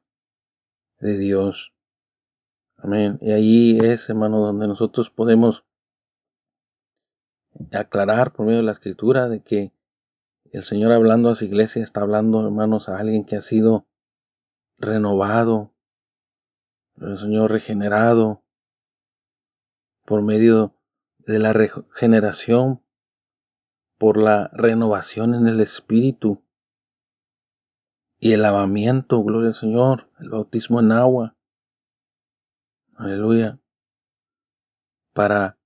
de 1.01 1.19
Dios. 1.19 1.75
Amén. 2.77 3.19
Y 3.21 3.33
ahí 3.33 3.79
es, 3.81 4.09
hermano, 4.09 4.38
donde 4.38 4.69
nosotros 4.69 5.11
podemos 5.11 5.65
aclarar 7.73 8.33
por 8.33 8.47
medio 8.47 8.59
de 8.59 8.67
la 8.67 8.71
escritura 8.71 9.29
de 9.29 9.43
que 9.43 9.73
el 10.53 10.62
Señor 10.62 10.93
hablando 10.93 11.29
a 11.29 11.35
su 11.35 11.45
iglesia 11.45 11.83
está 11.83 12.03
hablando, 12.03 12.41
hermanos, 12.41 12.88
a 12.88 12.99
alguien 12.99 13.25
que 13.25 13.35
ha 13.35 13.41
sido 13.41 13.88
renovado, 14.79 15.75
el 17.01 17.19
Señor 17.19 17.51
regenerado 17.51 18.45
por 20.05 20.23
medio 20.23 20.77
de 21.19 21.41
la 21.41 21.53
regeneración, 21.53 22.81
por 23.99 24.19
la 24.19 24.53
renovación 24.53 25.35
en 25.35 25.49
el 25.49 25.59
Espíritu 25.59 26.45
y 28.25 28.35
el 28.35 28.43
lavamiento, 28.43 29.21
gloria 29.25 29.49
al 29.49 29.55
Señor, 29.55 30.09
el 30.21 30.31
bautismo 30.31 30.79
en 30.79 30.93
agua. 30.93 31.35
Aleluya. 32.95 33.59
Para 35.13 35.59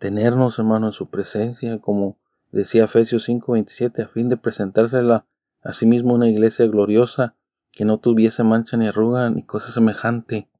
tenernos, 0.00 0.58
hermano, 0.58 0.86
en 0.86 0.92
su 0.92 1.08
presencia, 1.08 1.78
como 1.78 2.18
decía 2.50 2.82
Efesios 2.82 3.28
5:27, 3.28 4.02
a 4.02 4.08
fin 4.08 4.28
de 4.28 4.36
presentársela 4.36 5.28
a 5.62 5.70
sí 5.70 5.86
mismo 5.86 6.14
una 6.14 6.28
iglesia 6.28 6.66
gloriosa, 6.66 7.36
que 7.70 7.84
no 7.84 7.98
tuviese 7.98 8.42
mancha 8.42 8.76
ni 8.76 8.88
arruga 8.88 9.30
ni 9.30 9.44
cosa 9.44 9.70
semejante. 9.70 10.50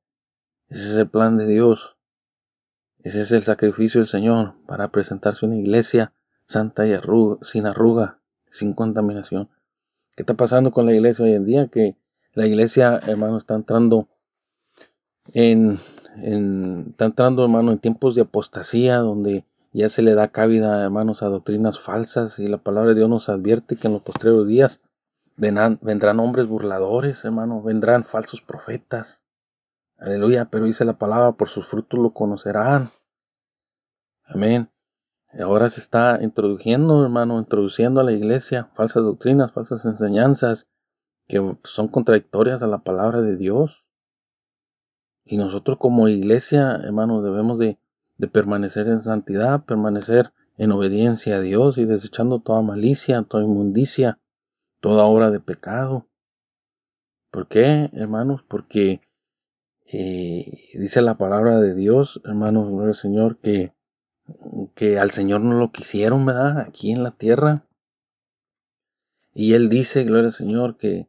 Ese 0.68 0.90
es 0.92 0.96
el 0.96 1.10
plan 1.10 1.36
de 1.36 1.48
Dios. 1.48 1.96
Ese 3.00 3.22
es 3.22 3.32
el 3.32 3.42
sacrificio 3.42 4.00
del 4.00 4.06
Señor 4.06 4.54
para 4.68 4.92
presentarse 4.92 5.44
una 5.44 5.56
iglesia 5.56 6.12
santa 6.46 6.86
y 6.86 6.92
arruga, 6.92 7.38
sin 7.42 7.66
arruga, 7.66 8.20
sin 8.50 8.72
contaminación. 8.72 9.50
¿Qué 10.14 10.22
está 10.22 10.34
pasando 10.34 10.70
con 10.70 10.86
la 10.86 10.92
iglesia 10.92 11.24
hoy 11.24 11.32
en 11.32 11.44
día? 11.44 11.68
Que 11.68 11.96
la 12.34 12.46
iglesia, 12.46 13.00
hermano, 13.06 13.36
está 13.36 13.54
entrando 13.54 14.08
en, 15.32 15.78
está 16.88 17.06
entrando, 17.06 17.46
en 17.46 17.78
tiempos 17.78 18.14
de 18.14 18.22
apostasía, 18.22 18.98
donde 18.98 19.44
ya 19.72 19.88
se 19.88 20.02
le 20.02 20.14
da 20.14 20.28
cabida, 20.28 20.84
hermanos, 20.84 21.22
a 21.22 21.28
doctrinas 21.28 21.80
falsas 21.80 22.38
y 22.38 22.46
la 22.46 22.58
palabra 22.58 22.90
de 22.90 22.96
Dios 22.96 23.08
nos 23.08 23.28
advierte 23.28 23.76
que 23.76 23.88
en 23.88 23.94
los 23.94 24.02
postreros 24.02 24.46
días 24.46 24.80
vendrán, 25.36 25.80
vendrán 25.82 26.20
hombres 26.20 26.46
burladores, 26.46 27.24
hermano, 27.24 27.60
vendrán 27.62 28.04
falsos 28.04 28.40
profetas. 28.40 29.24
Aleluya, 29.98 30.46
pero 30.46 30.66
dice 30.66 30.84
la 30.84 30.98
palabra, 30.98 31.32
por 31.32 31.48
sus 31.48 31.66
frutos 31.66 31.98
lo 31.98 32.12
conocerán. 32.12 32.90
Amén. 34.24 34.68
Ahora 35.40 35.68
se 35.68 35.80
está 35.80 36.20
introduciendo, 36.22 37.02
hermano, 37.02 37.38
introduciendo 37.38 38.00
a 38.00 38.04
la 38.04 38.12
iglesia 38.12 38.70
falsas 38.74 39.02
doctrinas, 39.02 39.52
falsas 39.52 39.84
enseñanzas 39.84 40.68
que 41.26 41.56
son 41.64 41.88
contradictorias 41.88 42.62
a 42.62 42.66
la 42.66 42.78
palabra 42.78 43.20
de 43.20 43.36
Dios. 43.36 43.84
Y 45.24 45.36
nosotros 45.36 45.78
como 45.78 46.08
iglesia, 46.08 46.78
hermano, 46.84 47.22
debemos 47.22 47.58
de, 47.58 47.78
de 48.18 48.28
permanecer 48.28 48.88
en 48.88 49.00
santidad, 49.00 49.64
permanecer 49.64 50.32
en 50.56 50.70
obediencia 50.70 51.36
a 51.36 51.40
Dios 51.40 51.78
y 51.78 51.84
desechando 51.84 52.40
toda 52.40 52.62
malicia, 52.62 53.22
toda 53.22 53.44
inmundicia, 53.44 54.20
toda 54.80 55.04
obra 55.04 55.30
de 55.30 55.40
pecado. 55.40 56.06
¿Por 57.30 57.48
qué, 57.48 57.90
hermanos? 57.94 58.44
Porque 58.46 59.00
eh, 59.86 60.68
dice 60.74 61.00
la 61.02 61.16
palabra 61.16 61.60
de 61.60 61.74
Dios, 61.74 62.20
hermanos, 62.24 62.68
gloria 62.68 62.88
al 62.88 62.94
Señor, 62.94 63.38
que, 63.38 63.72
que 64.74 64.98
al 64.98 65.10
Señor 65.10 65.40
no 65.40 65.58
lo 65.58 65.72
quisieron, 65.72 66.24
¿verdad? 66.26 66.60
Aquí 66.60 66.92
en 66.92 67.02
la 67.02 67.12
tierra. 67.12 67.66
Y 69.32 69.54
Él 69.54 69.68
dice, 69.68 70.04
gloria 70.04 70.26
al 70.26 70.32
Señor, 70.32 70.76
que, 70.76 71.08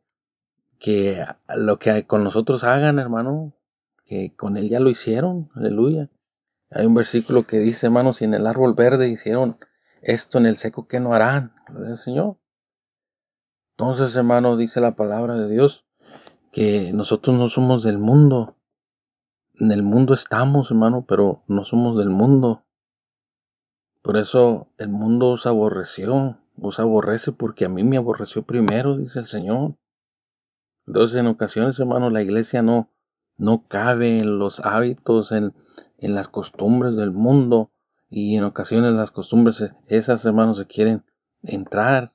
que 0.80 1.26
lo 1.56 1.80
que 1.80 2.06
con 2.06 2.24
nosotros 2.24 2.64
hagan, 2.64 3.00
hermano, 3.00 3.54
que 4.06 4.36
con 4.36 4.58
Él 4.58 4.70
ya 4.70 4.80
lo 4.80 4.90
hicieron, 4.90 5.50
aleluya. 5.56 6.10
Hay 6.72 6.86
un 6.86 6.96
versículo 6.96 7.46
que 7.46 7.60
dice, 7.60 7.86
hermanos, 7.86 8.18
si 8.18 8.26
en 8.26 8.34
el 8.34 8.48
árbol 8.48 8.74
verde 8.74 9.10
hicieron 9.10 9.58
esto 10.02 10.38
en 10.38 10.46
el 10.46 10.58
seco, 10.58 10.88
¿qué 10.88 11.00
no 11.00 11.14
harán? 11.14 11.54
Gloria 11.68 11.92
al 11.92 11.98
Señor. 11.98 12.38
Entonces, 13.78 14.16
hermano, 14.16 14.58
dice 14.58 14.82
la 14.82 14.96
palabra 14.96 15.36
de 15.36 15.50
Dios 15.50 15.86
que 16.52 16.94
nosotros 16.94 17.38
no 17.38 17.50
somos 17.50 17.84
del 17.84 17.98
mundo. 17.98 18.56
En 19.56 19.72
el 19.72 19.84
mundo 19.84 20.14
estamos, 20.14 20.72
hermano, 20.72 21.06
pero 21.06 21.44
no 21.48 21.66
somos 21.66 21.98
del 21.98 22.10
mundo. 22.10 22.65
Por 24.06 24.18
eso 24.18 24.68
el 24.78 24.90
mundo 24.90 25.32
os 25.32 25.48
aborreció, 25.48 26.38
os 26.62 26.80
aborrece 26.80 27.32
porque 27.32 27.66
a 27.66 27.70
mí 27.70 27.84
me 27.84 27.98
aborreció 27.98 28.44
primero, 28.44 28.96
dice 28.96 29.18
el 29.18 29.26
Señor. 29.26 29.78
Entonces, 30.86 31.20
en 31.20 31.26
ocasiones, 31.26 31.80
hermano, 31.80 32.12
la 32.12 32.22
iglesia 32.22 32.62
no, 32.62 32.92
no 33.36 33.64
cabe 33.68 34.20
en 34.20 34.38
los 34.38 34.60
hábitos, 34.60 35.32
en, 35.32 35.56
en 35.98 36.14
las 36.14 36.30
costumbres 36.30 36.96
del 36.96 37.14
mundo. 37.14 37.72
Y 38.08 38.36
en 38.36 38.44
ocasiones 38.44 38.94
las 38.94 39.10
costumbres, 39.10 39.74
esas, 39.88 40.24
hermanos, 40.24 40.60
se 40.60 40.68
quieren 40.68 41.04
entrar 41.42 42.14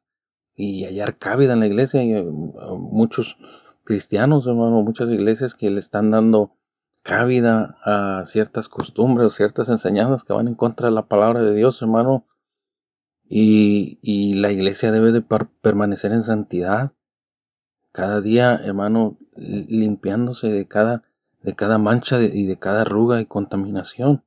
y 0.54 0.84
hallar 0.84 1.18
cabida 1.18 1.54
en 1.54 1.58
la 1.58 1.66
iglesia. 1.66 2.04
Y 2.04 2.12
eh, 2.12 2.22
muchos 2.22 3.36
cristianos, 3.82 4.46
hermano, 4.46 4.82
muchas 4.82 5.10
iglesias 5.10 5.54
que 5.54 5.68
le 5.72 5.80
están 5.80 6.12
dando 6.12 6.52
cabida 7.02 7.78
a 7.84 8.24
ciertas 8.24 8.68
costumbres 8.68 9.26
o 9.26 9.30
ciertas 9.30 9.68
enseñanzas 9.68 10.24
que 10.24 10.32
van 10.32 10.48
en 10.48 10.54
contra 10.54 10.88
de 10.88 10.94
la 10.94 11.06
palabra 11.06 11.42
de 11.42 11.54
Dios, 11.54 11.80
hermano. 11.82 12.26
Y, 13.28 13.98
y 14.02 14.34
la 14.34 14.50
iglesia 14.50 14.90
debe 14.90 15.12
de 15.12 15.22
permanecer 15.22 16.12
en 16.12 16.22
santidad. 16.22 16.92
Cada 17.92 18.20
día, 18.20 18.56
hermano, 18.56 19.18
limpiándose 19.36 20.48
de 20.48 20.66
cada, 20.66 21.04
de 21.42 21.54
cada 21.54 21.78
mancha 21.78 22.20
y 22.20 22.46
de 22.46 22.58
cada 22.58 22.82
arruga 22.82 23.20
y 23.20 23.26
contaminación. 23.26 24.24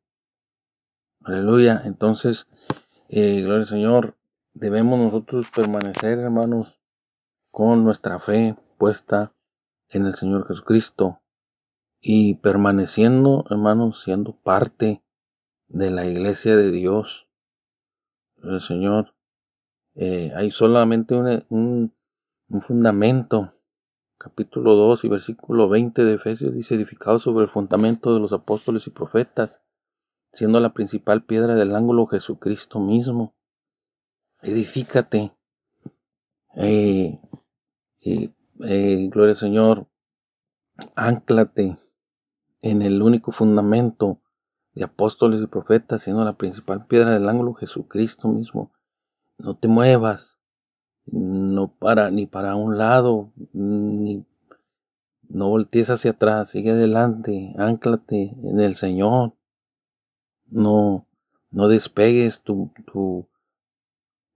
Aleluya. 1.21 1.81
Entonces, 1.85 2.47
eh, 3.09 3.41
gloria 3.41 3.61
al 3.61 3.67
Señor, 3.67 4.17
debemos 4.53 4.99
nosotros 4.99 5.45
permanecer, 5.53 6.19
hermanos, 6.19 6.79
con 7.51 7.83
nuestra 7.83 8.19
fe 8.19 8.55
puesta 8.77 9.33
en 9.89 10.05
el 10.05 10.13
Señor 10.13 10.47
Jesucristo 10.47 11.22
y 12.05 12.35
permaneciendo, 12.35 13.45
hermanos, 13.49 14.03
siendo 14.03 14.35
parte 14.35 15.01
de 15.69 15.89
la 15.89 16.05
iglesia 16.05 16.57
de 16.57 16.69
Dios. 16.69 17.29
El 18.43 18.59
Señor, 18.59 19.15
eh, 19.95 20.33
hay 20.35 20.51
solamente 20.51 21.15
un, 21.15 21.93
un, 22.49 22.61
fundamento. 22.61 23.53
Capítulo 24.17 24.75
2 24.75 25.05
y 25.05 25.07
versículo 25.07 25.69
20 25.69 26.03
de 26.03 26.15
Efesios 26.15 26.53
dice, 26.53 26.75
edificado 26.75 27.19
sobre 27.19 27.45
el 27.45 27.49
fundamento 27.49 28.13
de 28.13 28.19
los 28.19 28.33
apóstoles 28.33 28.85
y 28.87 28.89
profetas, 28.89 29.63
siendo 30.33 30.59
la 30.59 30.73
principal 30.73 31.23
piedra 31.23 31.55
del 31.55 31.73
ángulo 31.73 32.05
Jesucristo 32.07 32.79
mismo 32.79 33.33
edifícate. 34.43 35.31
Eh, 36.55 37.19
eh, 38.01 39.09
gloria 39.09 39.31
al 39.31 39.35
Señor, 39.35 39.87
anclate 40.95 41.77
en 42.63 42.81
el 42.81 43.01
único 43.01 43.31
fundamento 43.31 44.19
de 44.73 44.85
apóstoles 44.85 45.41
y 45.41 45.47
profetas, 45.47 46.01
siendo 46.01 46.23
la 46.23 46.37
principal 46.37 46.87
piedra 46.87 47.11
del 47.11 47.27
ángulo 47.27 47.53
Jesucristo 47.53 48.29
mismo. 48.29 48.71
No 49.37 49.55
te 49.55 49.67
muevas, 49.67 50.39
no 51.05 51.67
para 51.67 52.09
ni 52.09 52.25
para 52.25 52.55
un 52.55 52.77
lado, 52.77 53.31
ni 53.51 54.25
no 55.27 55.49
voltees 55.49 55.89
hacia 55.89 56.11
atrás, 56.11 56.49
sigue 56.49 56.71
adelante, 56.71 57.53
anclate 57.57 58.33
en 58.43 58.59
el 58.61 58.75
Señor. 58.75 59.33
No, 60.45 61.05
no 61.51 61.67
despegues 61.67 62.41
tu, 62.41 62.71
tu, 62.91 63.27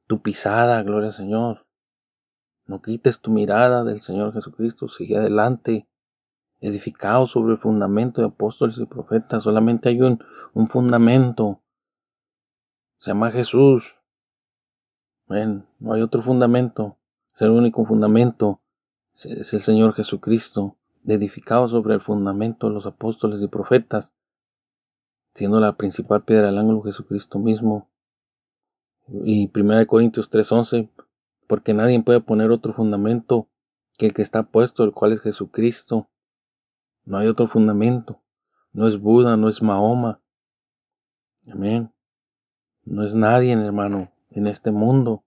tu 0.06 0.22
pisada, 0.22 0.84
gloria 0.84 1.10
al 1.10 1.16
Señor. 1.16 1.66
No 2.66 2.82
quites 2.82 3.22
tu 3.22 3.32
mirada 3.32 3.86
del 3.86 4.02
Señor 4.02 4.34
Jesucristo, 4.34 4.90
sigue 4.90 5.16
adelante, 5.16 5.88
edificado 6.60 7.28
sobre 7.28 7.54
el 7.54 7.60
fundamento 7.60 8.22
de 8.22 8.28
apóstoles 8.28 8.78
y 8.78 8.86
profetas. 8.86 9.44
Solamente 9.44 9.90
hay 9.90 10.02
un, 10.02 10.24
un 10.54 10.68
fundamento, 10.68 11.62
se 13.00 13.12
llama 13.12 13.32
Jesús. 13.32 13.96
Ven, 15.28 15.68
no 15.80 15.94
hay 15.94 16.02
otro 16.02 16.22
fundamento, 16.22 16.98
es 17.36 17.42
el 17.42 17.50
único 17.50 17.86
fundamento, 17.86 18.62
es 19.14 19.54
el 19.54 19.60
Señor 19.60 19.94
Jesucristo, 19.94 20.78
edificado 21.06 21.68
sobre 21.68 21.96
el 21.96 22.02
fundamento 22.02 22.68
de 22.68 22.74
los 22.74 22.86
apóstoles 22.86 23.42
y 23.42 23.48
profetas, 23.48 24.16
siendo 25.34 25.60
la 25.60 25.76
principal 25.76 26.24
piedra 26.24 26.48
del 26.48 26.58
ángulo 26.58 26.82
Jesucristo 26.82 27.40
mismo. 27.40 27.90
Y 29.08 29.50
1 29.54 29.86
Corintios 29.86 30.30
3:11, 30.30 30.90
porque 31.48 31.74
nadie 31.74 32.02
puede 32.02 32.22
poner 32.22 32.52
otro 32.52 32.74
fundamento 32.74 33.48
que 33.98 34.08
el 34.08 34.14
que 34.14 34.22
está 34.22 34.44
puesto, 34.44 34.84
el 34.84 34.94
cual 34.94 35.14
es 35.14 35.22
Jesucristo. 35.22 36.10
No 37.08 37.18
hay 37.18 37.28
otro 37.30 37.48
fundamento. 37.48 38.22
No 38.74 38.86
es 38.86 39.00
Buda, 39.00 39.38
no 39.38 39.48
es 39.48 39.62
Mahoma. 39.62 40.20
Amén. 41.50 41.94
No 42.84 43.06
es 43.06 43.16
nadie, 43.16 43.54
hermano, 43.54 44.12
en 44.30 44.46
este 44.46 44.72
mundo. 44.72 45.24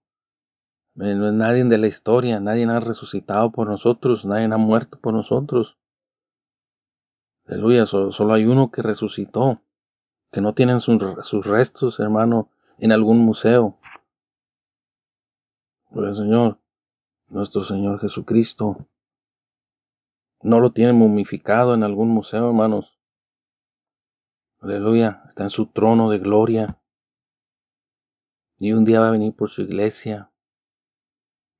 No 0.93 1.07
es 1.07 1.33
nadie 1.33 1.63
de 1.63 1.79
la 1.79 1.87
historia. 1.87 2.39
Nadie 2.39 2.65
ha 2.65 2.79
resucitado 2.79 3.51
por 3.51 3.67
nosotros. 3.67 4.25
Nadie 4.25 4.45
ha 4.45 4.57
muerto 4.57 4.99
por 4.99 5.15
nosotros. 5.15 5.79
Aleluya. 7.47 7.87
Solo, 7.87 8.31
hay 8.31 8.45
uno 8.45 8.69
que 8.69 8.83
resucitó. 8.83 9.59
Que 10.31 10.39
no 10.39 10.53
tienen 10.53 10.81
sus 10.81 11.45
restos, 11.47 11.99
hermano, 11.99 12.51
en 12.77 12.91
algún 12.91 13.17
museo. 13.17 13.79
Gloria 15.89 16.13
Señor, 16.13 16.59
nuestro 17.27 17.63
Señor 17.63 17.99
Jesucristo. 17.99 18.85
No 20.43 20.59
lo 20.59 20.71
tiene 20.71 20.93
momificado 20.93 21.73
en 21.75 21.83
algún 21.83 22.09
museo, 22.09 22.47
hermanos. 22.47 22.97
Aleluya, 24.59 25.23
está 25.27 25.43
en 25.43 25.49
su 25.51 25.67
trono 25.67 26.09
de 26.09 26.19
gloria. 26.19 26.79
Y 28.57 28.73
un 28.73 28.83
día 28.83 28.99
va 28.99 29.09
a 29.09 29.11
venir 29.11 29.33
por 29.35 29.49
su 29.49 29.61
iglesia. 29.61 30.31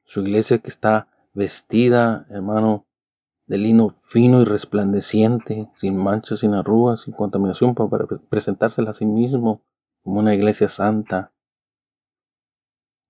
Su 0.04 0.22
iglesia 0.22 0.60
que 0.60 0.70
está 0.70 1.08
vestida, 1.34 2.26
hermano, 2.30 2.88
de 3.46 3.58
lino 3.58 3.98
fino 4.02 4.42
y 4.42 4.46
resplandeciente, 4.46 5.70
sin 5.76 5.98
manchas, 5.98 6.40
sin 6.40 6.54
arrugas, 6.54 7.02
sin 7.02 7.14
contaminación, 7.14 7.76
para 7.76 8.06
presentársela 8.30 8.92
a 8.92 8.94
sí 8.94 9.06
mismo 9.06 9.64
como 10.04 10.20
una 10.20 10.34
iglesia 10.34 10.68
santa. 10.68 11.34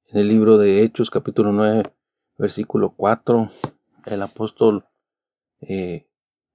En 0.08 0.20
el 0.20 0.28
libro 0.28 0.58
de 0.58 0.84
Hechos 0.84 1.10
capítulo 1.10 1.54
9, 1.54 1.94
versículo 2.38 2.94
4, 2.96 3.50
el 4.06 4.22
apóstol 4.22 4.86
eh, 5.62 6.08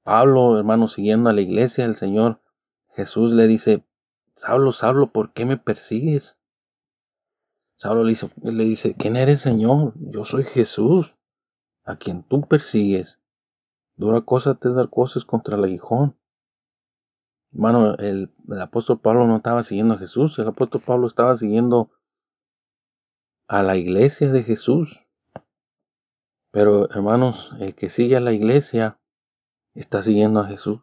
Pablo, 0.03 0.59
hermano, 0.59 0.89
siguiendo 0.89 1.31
a 1.31 1.33
la 1.33 1.41
iglesia, 1.41 1.85
el 1.85 1.95
Señor 1.95 2.41
Jesús 2.89 3.33
le 3.33 3.47
dice, 3.47 3.85
Saulo, 4.35 4.73
Saulo, 4.73 5.13
¿por 5.13 5.33
qué 5.33 5.45
me 5.45 5.57
persigues? 5.57 6.41
Saulo 7.75 8.05
le 8.05 8.11
dice, 8.11 8.31
le 8.43 8.65
dice, 8.65 8.95
¿quién 8.95 9.17
eres, 9.17 9.41
Señor? 9.41 9.95
Yo 9.97 10.25
soy 10.25 10.45
Jesús, 10.45 11.17
a 11.85 11.97
quien 11.97 12.23
tú 12.23 12.43
persigues. 12.43 13.21
Dura 13.97 14.21
cosa 14.23 14.55
te 14.55 14.73
dar 14.73 14.91
cosas 14.91 15.25
contra 15.25 15.57
el 15.57 15.65
aguijón. 15.65 16.19
Hermano, 17.53 17.95
el 17.97 18.31
apóstol 18.61 19.01
Pablo 19.01 19.27
no 19.27 19.37
estaba 19.37 19.63
siguiendo 19.63 19.95
a 19.95 19.99
Jesús, 19.99 20.39
el 20.39 20.49
apóstol 20.49 20.83
Pablo 20.85 21.07
estaba 21.07 21.37
siguiendo 21.37 21.91
a 23.49 23.63
la 23.63 23.77
iglesia 23.77 24.31
de 24.31 24.43
Jesús. 24.43 25.06
Pero 26.57 26.89
hermanos, 26.89 27.53
el 27.61 27.75
que 27.75 27.91
sigue 27.91 28.17
a 28.17 28.21
la 28.21 28.33
iglesia 28.33 28.99
está 29.75 30.01
siguiendo 30.01 30.41
a 30.41 30.47
Jesús. 30.47 30.81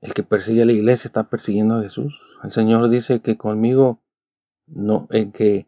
El 0.00 0.14
que 0.14 0.22
persigue 0.22 0.62
a 0.62 0.66
la 0.66 0.70
iglesia 0.70 1.08
está 1.08 1.28
persiguiendo 1.28 1.74
a 1.74 1.82
Jesús. 1.82 2.22
El 2.44 2.52
Señor 2.52 2.88
dice 2.90 3.22
que 3.22 3.36
conmigo 3.36 3.98
no, 4.68 5.08
el 5.10 5.32
que 5.32 5.66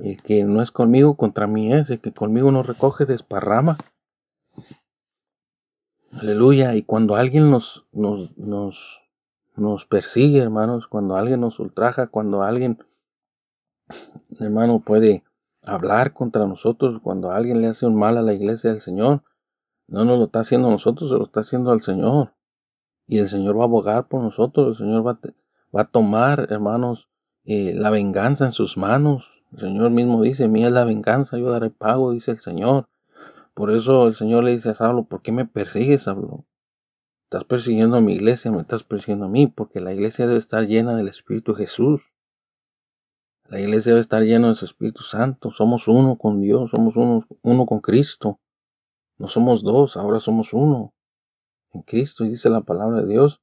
el 0.00 0.20
que 0.20 0.42
no 0.42 0.62
es 0.62 0.72
conmigo 0.72 1.16
contra 1.16 1.46
mí 1.46 1.72
es, 1.72 1.88
el 1.92 2.00
que 2.00 2.10
conmigo 2.10 2.50
no 2.50 2.64
recoge 2.64 3.04
desparrama. 3.04 3.78
Aleluya. 6.10 6.74
Y 6.74 6.82
cuando 6.82 7.14
alguien 7.14 7.52
nos, 7.52 7.86
nos, 7.92 8.36
nos, 8.36 9.00
nos 9.54 9.84
persigue, 9.84 10.40
hermanos, 10.40 10.88
cuando 10.88 11.14
alguien 11.14 11.40
nos 11.40 11.60
ultraja, 11.60 12.08
cuando 12.08 12.42
alguien, 12.42 12.84
hermano, 14.40 14.80
puede 14.80 15.22
hablar 15.66 16.12
contra 16.12 16.46
nosotros, 16.46 17.00
cuando 17.02 17.30
alguien 17.30 17.60
le 17.60 17.68
hace 17.68 17.86
un 17.86 17.96
mal 17.96 18.16
a 18.16 18.22
la 18.22 18.32
iglesia 18.32 18.70
del 18.70 18.80
Señor, 18.80 19.22
no 19.88 20.04
nos 20.04 20.18
lo 20.18 20.24
está 20.26 20.40
haciendo 20.40 20.68
a 20.68 20.70
nosotros, 20.70 21.10
se 21.10 21.16
lo 21.16 21.24
está 21.24 21.40
haciendo 21.40 21.70
al 21.70 21.80
Señor. 21.80 22.32
Y 23.06 23.18
el 23.18 23.28
Señor 23.28 23.58
va 23.58 23.62
a 23.62 23.66
abogar 23.66 24.08
por 24.08 24.22
nosotros, 24.22 24.68
el 24.68 24.86
Señor 24.86 25.06
va 25.06 25.18
a, 25.80 25.84
tomar, 25.84 26.48
hermanos, 26.50 27.08
eh, 27.44 27.72
la 27.74 27.90
venganza 27.90 28.46
en 28.46 28.52
sus 28.52 28.76
manos. 28.76 29.30
El 29.52 29.60
Señor 29.60 29.90
mismo 29.90 30.22
dice, 30.22 30.48
mía 30.48 30.68
es 30.68 30.72
la 30.72 30.84
venganza, 30.84 31.38
yo 31.38 31.50
daré 31.50 31.70
pago, 31.70 32.12
dice 32.12 32.32
el 32.32 32.38
Señor. 32.38 32.88
Por 33.54 33.70
eso 33.70 34.08
el 34.08 34.14
Señor 34.14 34.44
le 34.44 34.52
dice 34.52 34.70
a 34.70 34.74
Saulo, 34.74 35.04
¿por 35.04 35.22
qué 35.22 35.32
me 35.32 35.46
persigues, 35.46 36.02
Saulo? 36.02 36.44
Estás 37.24 37.44
persiguiendo 37.44 37.96
a 37.96 38.00
mi 38.00 38.14
iglesia, 38.14 38.50
me 38.50 38.60
estás 38.60 38.82
persiguiendo 38.82 39.26
a 39.26 39.28
mí, 39.28 39.46
porque 39.46 39.80
la 39.80 39.92
iglesia 39.92 40.26
debe 40.26 40.38
estar 40.38 40.66
llena 40.66 40.96
del 40.96 41.08
Espíritu 41.08 41.54
Jesús. 41.54 42.12
La 43.48 43.60
iglesia 43.60 43.90
debe 43.90 44.00
estar 44.00 44.22
llena 44.22 44.48
de 44.48 44.54
su 44.56 44.64
Espíritu 44.64 45.02
Santo. 45.02 45.52
Somos 45.52 45.86
uno 45.86 46.18
con 46.18 46.40
Dios, 46.40 46.72
somos 46.72 46.96
uno, 46.96 47.24
uno 47.42 47.66
con 47.66 47.80
Cristo. 47.80 48.40
No 49.18 49.28
somos 49.28 49.62
dos, 49.62 49.96
ahora 49.96 50.18
somos 50.18 50.52
uno 50.52 50.94
en 51.72 51.82
Cristo. 51.82 52.24
Y 52.24 52.30
dice 52.30 52.50
la 52.50 52.62
palabra 52.62 53.02
de 53.02 53.06
Dios 53.06 53.40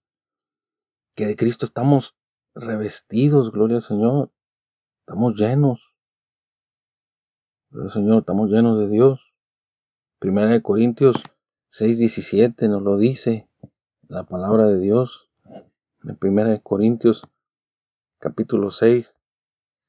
que 1.15 1.25
de 1.25 1.35
Cristo 1.37 1.65
estamos 1.65 2.15
revestidos, 2.53 3.51
gloria 3.51 3.77
al 3.77 3.81
Señor. 3.81 4.31
Estamos 4.99 5.37
llenos. 5.37 5.95
Gloria 7.69 7.87
al 7.87 7.93
Señor, 7.93 8.19
estamos 8.19 8.49
llenos 8.49 8.79
de 8.79 8.89
Dios. 8.89 9.33
Primera 10.19 10.51
de 10.51 10.61
Corintios 10.61 11.15
6:17 11.69 12.67
nos 12.67 12.81
lo 12.81 12.97
dice 12.97 13.49
la 14.09 14.25
palabra 14.25 14.67
de 14.67 14.79
Dios. 14.79 15.29
En 16.03 16.17
Primera 16.17 16.49
de 16.49 16.61
Corintios 16.61 17.25
capítulo 18.19 18.69
6 18.69 19.17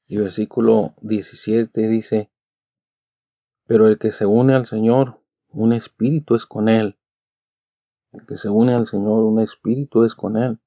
y 0.07 0.17
versículo 0.17 0.93
17 1.01 1.87
dice, 1.87 2.29
pero 3.65 3.87
el 3.87 3.97
que 3.97 4.11
se 4.11 4.25
une 4.25 4.53
al 4.53 4.65
Señor, 4.65 5.21
un 5.49 5.73
espíritu 5.73 6.35
es 6.35 6.45
con 6.45 6.69
él. 6.69 6.97
El 8.11 8.25
que 8.25 8.37
se 8.37 8.49
une 8.49 8.73
al 8.73 8.85
Señor, 8.85 9.23
un 9.23 9.39
espíritu 9.39 10.03
es 10.03 10.13
con 10.13 10.37
él. 10.37 10.59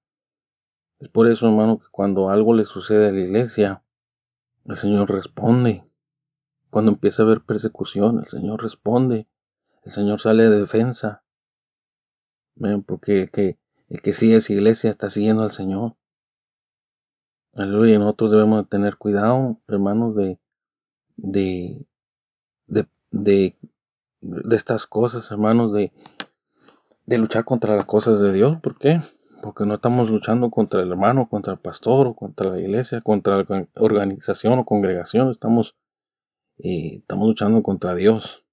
Es 0.99 1.09
por 1.09 1.29
eso, 1.29 1.47
hermano, 1.47 1.79
que 1.79 1.87
cuando 1.93 2.31
algo 2.31 2.55
le 2.55 2.65
sucede 2.65 3.09
a 3.09 3.13
la 3.13 3.21
iglesia, 3.21 3.85
el 4.65 4.77
Señor 4.77 5.11
responde. 5.11 5.85
Cuando 6.71 6.91
empieza 6.91 7.23
a 7.23 7.27
haber 7.27 7.43
persecución, 7.43 8.19
el 8.19 8.27
Señor 8.27 8.63
responde. 8.63 9.29
El 9.85 9.93
Señor 9.93 10.21
sale 10.21 10.51
de 10.51 10.59
defensa. 10.59 11.25
Porque 12.87 13.23
el 13.23 13.31
que, 13.31 13.59
el 13.89 14.03
que 14.03 14.13
sigue 14.13 14.37
esa 14.37 14.53
iglesia 14.53 14.91
está 14.91 15.09
siguiendo 15.09 15.43
al 15.43 15.53
Señor. 15.53 15.97
Aleluya. 17.55 17.99
Nosotros 17.99 18.31
debemos 18.31 18.69
tener 18.69 18.97
cuidado, 18.97 19.59
hermanos, 19.69 20.15
de, 20.17 20.39
de, 21.17 21.87
de, 22.67 22.87
de, 23.11 23.57
de 24.21 24.57
estas 24.57 24.87
cosas, 24.87 25.31
hermanos, 25.31 25.73
de, 25.73 25.93
de 27.07 27.19
luchar 27.19 27.45
contra 27.45 27.77
las 27.77 27.87
cosas 27.87 28.21
de 28.21 28.33
Dios. 28.33 28.61
¿Por 28.61 28.79
qué? 28.79 29.01
porque 29.43 29.65
no 29.65 29.75
estamos 29.75 30.11
luchando 30.11 30.51
contra 30.51 30.83
el 30.83 30.91
hermano, 30.91 31.29
contra 31.29 31.53
el 31.53 31.59
pastor, 31.59 32.09
o 32.09 32.15
contra 32.15 32.51
la 32.51 32.61
iglesia, 32.61 33.01
contra 33.01 33.37
la 33.37 33.67
organización 33.77 34.59
o 34.59 34.65
congregación, 34.65 35.31
estamos, 35.31 35.77
eh, 36.59 36.97
estamos 36.99 37.29
luchando 37.29 37.63
contra 37.63 37.95
Dios. 37.95 38.45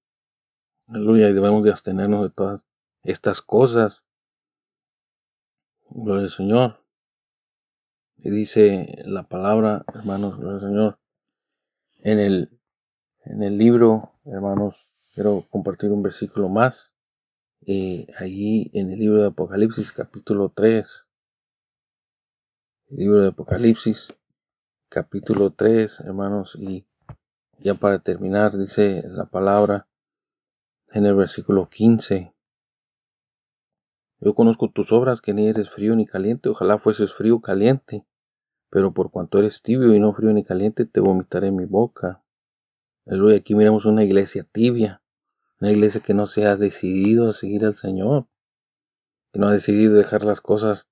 Aleluya, 0.88 1.28
y 1.28 1.32
debemos 1.32 1.64
de 1.64 1.70
abstenernos 1.70 2.22
de 2.22 2.30
todas 2.30 2.62
estas 3.02 3.42
cosas. 3.42 4.04
Gloria 5.90 6.24
al 6.24 6.30
Señor. 6.30 6.85
Dice 8.30 9.04
la 9.04 9.22
palabra, 9.22 9.84
hermanos, 9.94 10.34
Señor. 10.60 10.98
En 12.02 12.18
el, 12.18 12.50
en 13.24 13.44
el 13.44 13.56
libro, 13.56 14.14
hermanos, 14.24 14.88
quiero 15.14 15.46
compartir 15.48 15.92
un 15.92 16.02
versículo 16.02 16.48
más 16.48 16.92
eh, 17.66 18.08
allí 18.18 18.68
en 18.74 18.90
el 18.90 18.98
libro 18.98 19.20
de 19.20 19.28
Apocalipsis 19.28 19.92
capítulo 19.92 20.48
3. 20.48 21.06
El 22.88 22.96
libro 22.96 23.22
de 23.22 23.28
Apocalipsis 23.28 24.12
capítulo 24.88 25.52
3, 25.52 26.00
hermanos, 26.00 26.56
y 26.58 26.84
ya 27.60 27.74
para 27.74 28.00
terminar 28.00 28.56
dice 28.56 29.04
la 29.06 29.26
palabra 29.26 29.86
en 30.88 31.06
el 31.06 31.14
versículo 31.14 31.68
15. 31.68 32.34
Yo 34.18 34.34
conozco 34.34 34.68
tus 34.68 34.90
obras, 34.90 35.20
que 35.20 35.32
ni 35.32 35.46
eres 35.46 35.70
frío 35.70 35.94
ni 35.94 36.06
caliente, 36.06 36.48
ojalá 36.48 36.78
fueses 36.78 37.14
frío 37.14 37.40
caliente, 37.40 38.04
pero 38.76 38.92
por 38.92 39.10
cuanto 39.10 39.38
eres 39.38 39.62
tibio 39.62 39.94
y 39.94 39.98
no 39.98 40.12
frío 40.12 40.34
ni 40.34 40.44
caliente, 40.44 40.84
te 40.84 41.00
vomitaré 41.00 41.46
en 41.46 41.56
mi 41.56 41.64
boca. 41.64 42.22
Aleluya, 43.06 43.38
aquí 43.38 43.54
miramos 43.54 43.86
una 43.86 44.04
iglesia 44.04 44.44
tibia, 44.44 45.02
una 45.62 45.72
iglesia 45.72 46.02
que 46.02 46.12
no 46.12 46.26
se 46.26 46.44
ha 46.44 46.56
decidido 46.56 47.30
a 47.30 47.32
seguir 47.32 47.64
al 47.64 47.72
Señor, 47.72 48.26
que 49.32 49.38
no 49.38 49.48
ha 49.48 49.52
decidido 49.52 49.94
dejar 49.94 50.24
las 50.24 50.42
cosas, 50.42 50.90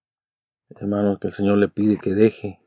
hermanos, 0.71 1.19
que 1.19 1.27
el 1.27 1.35
Señor 1.35 1.59
le 1.59 1.69
pide 1.69 1.99
que 1.99 2.15
deje, 2.15 2.59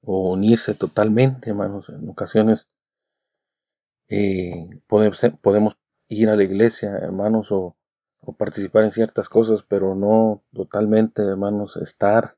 o 0.00 0.30
unirse 0.30 0.74
totalmente, 0.74 1.50
hermanos. 1.50 1.88
En 1.88 2.08
ocasiones 2.08 2.68
eh, 4.08 4.80
podemos, 4.86 5.76
ir 6.06 6.28
a 6.28 6.36
la 6.36 6.44
iglesia, 6.44 6.96
hermanos, 6.98 7.50
o, 7.50 7.76
participar 8.38 8.84
en 8.84 8.92
ciertas 8.92 9.28
cosas, 9.28 9.64
pero 9.64 9.96
no 9.96 10.44
totalmente, 10.52 11.20
hermanos, 11.20 11.76
estar 11.76 12.36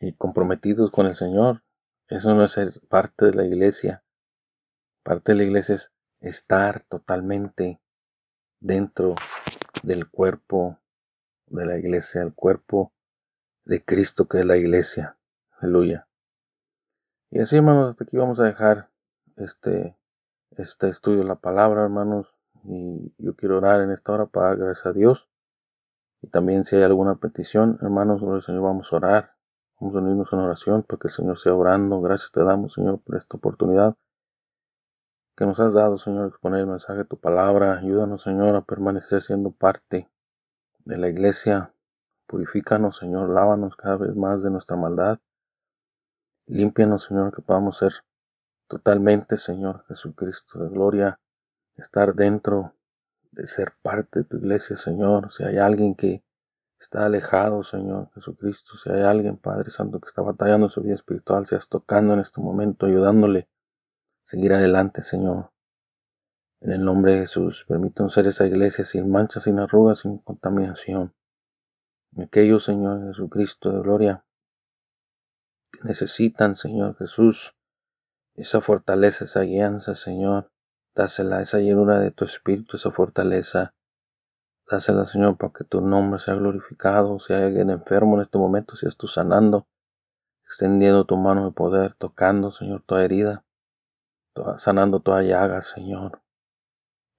eh, 0.00 0.14
comprometidos 0.16 0.90
con 0.90 1.06
el 1.06 1.14
Señor. 1.14 1.62
Eso 2.08 2.34
no 2.34 2.44
es 2.44 2.80
parte 2.88 3.26
de 3.26 3.34
la 3.34 3.44
iglesia. 3.44 4.02
Parte 5.02 5.32
de 5.32 5.38
la 5.38 5.44
iglesia 5.44 5.76
es 5.76 5.92
estar 6.20 6.82
totalmente 6.82 7.80
dentro 8.60 9.14
del 9.82 10.10
cuerpo 10.10 10.78
de 11.46 11.66
la 11.66 11.78
iglesia, 11.78 12.22
el 12.22 12.34
cuerpo 12.34 12.92
de 13.64 13.84
Cristo 13.84 14.26
que 14.26 14.40
es 14.40 14.46
la 14.46 14.56
iglesia. 14.56 15.18
Aleluya. 15.58 16.08
Y 17.30 17.40
así, 17.40 17.56
hermanos, 17.56 17.90
hasta 17.90 18.04
aquí 18.04 18.16
vamos 18.16 18.40
a 18.40 18.44
dejar 18.44 18.90
este, 19.36 19.96
este 20.56 20.88
estudio 20.88 21.20
de 21.20 21.26
la 21.26 21.36
palabra, 21.36 21.82
hermanos. 21.82 22.34
Y 22.64 23.14
yo 23.18 23.36
quiero 23.36 23.58
orar 23.58 23.80
en 23.80 23.90
esta 23.90 24.12
hora 24.12 24.26
para 24.26 24.48
dar 24.48 24.56
gracias 24.58 24.86
a 24.86 24.92
Dios. 24.92 25.28
Y 26.22 26.28
también 26.28 26.64
si 26.64 26.76
hay 26.76 26.82
alguna 26.82 27.16
petición, 27.16 27.78
hermanos, 27.80 28.20
Señor, 28.44 28.62
vamos 28.62 28.92
a 28.92 28.96
orar. 28.96 29.39
Vamos 29.80 29.96
a 29.96 29.98
unirnos 30.00 30.32
en 30.34 30.38
oración 30.40 30.82
para 30.82 30.98
que 30.98 31.08
el 31.08 31.14
Señor 31.14 31.38
sea 31.38 31.54
orando. 31.54 32.02
Gracias 32.02 32.30
te 32.30 32.44
damos, 32.44 32.74
Señor, 32.74 33.00
por 33.00 33.16
esta 33.16 33.38
oportunidad 33.38 33.96
que 35.34 35.46
nos 35.46 35.58
has 35.58 35.72
dado, 35.72 35.96
Señor, 35.96 36.28
exponer 36.28 36.60
el 36.60 36.66
mensaje 36.66 36.98
de 36.98 37.04
tu 37.06 37.18
palabra. 37.18 37.78
Ayúdanos, 37.78 38.22
Señor, 38.22 38.54
a 38.56 38.60
permanecer 38.60 39.22
siendo 39.22 39.52
parte 39.52 40.10
de 40.84 40.98
la 40.98 41.08
iglesia. 41.08 41.72
Purifícanos, 42.26 42.98
Señor, 42.98 43.30
lávanos 43.30 43.74
cada 43.74 43.96
vez 43.96 44.14
más 44.14 44.42
de 44.42 44.50
nuestra 44.50 44.76
maldad. 44.76 45.18
Límpianos, 46.44 47.04
Señor, 47.04 47.34
que 47.34 47.40
podamos 47.40 47.78
ser 47.78 47.92
totalmente, 48.68 49.38
Señor 49.38 49.86
Jesucristo 49.86 50.58
de 50.62 50.68
gloria, 50.68 51.20
estar 51.76 52.14
dentro 52.14 52.74
de 53.30 53.46
ser 53.46 53.72
parte 53.80 54.20
de 54.20 54.24
tu 54.26 54.36
iglesia, 54.36 54.76
Señor. 54.76 55.32
Si 55.32 55.42
hay 55.42 55.56
alguien 55.56 55.94
que 55.94 56.22
está 56.80 57.04
alejado, 57.04 57.62
Señor 57.62 58.10
Jesucristo, 58.14 58.76
si 58.76 58.90
hay 58.90 59.02
alguien, 59.02 59.36
Padre 59.36 59.70
Santo, 59.70 60.00
que 60.00 60.06
está 60.06 60.22
batallando 60.22 60.68
su 60.68 60.82
vida 60.82 60.94
espiritual, 60.94 61.46
seas 61.46 61.68
tocando 61.68 62.14
en 62.14 62.20
este 62.20 62.40
momento, 62.40 62.86
ayudándole 62.86 63.48
seguir 64.22 64.54
adelante, 64.54 65.02
Señor. 65.02 65.52
En 66.60 66.72
el 66.72 66.84
nombre 66.84 67.12
de 67.12 67.18
Jesús, 67.20 67.64
permítanos 67.68 68.14
ser 68.14 68.26
esa 68.26 68.46
iglesia 68.46 68.84
sin 68.84 69.10
manchas, 69.10 69.44
sin 69.44 69.58
arrugas, 69.58 70.00
sin 70.00 70.18
contaminación. 70.18 71.14
Aquellos, 72.16 72.64
Señor 72.64 73.06
Jesucristo 73.06 73.70
de 73.70 73.80
gloria, 73.80 74.24
que 75.70 75.80
necesitan, 75.84 76.54
Señor 76.54 76.96
Jesús, 76.96 77.54
esa 78.34 78.60
fortaleza, 78.60 79.24
esa 79.24 79.42
guianza, 79.42 79.94
Señor. 79.94 80.50
Dásela, 80.94 81.40
esa 81.40 81.60
llenura 81.60 82.00
de 82.00 82.10
tu 82.10 82.24
espíritu, 82.24 82.76
esa 82.76 82.90
fortaleza. 82.90 83.74
Dásela, 84.70 85.04
Señor, 85.04 85.36
para 85.36 85.52
que 85.52 85.64
tu 85.64 85.80
nombre 85.80 86.20
sea 86.20 86.34
glorificado. 86.34 87.18
Si 87.18 87.32
hay 87.32 87.42
alguien 87.42 87.70
enfermo 87.70 88.14
en 88.14 88.22
este 88.22 88.38
momento, 88.38 88.76
si 88.76 88.88
tú 88.90 89.08
sanando, 89.08 89.66
extendiendo 90.44 91.04
tu 91.04 91.16
mano 91.16 91.44
de 91.44 91.50
poder, 91.50 91.94
tocando, 91.94 92.52
Señor, 92.52 92.84
toda 92.86 93.04
herida, 93.04 93.44
sanando 94.58 95.00
toda 95.00 95.22
llaga, 95.22 95.60
Señor. 95.60 96.22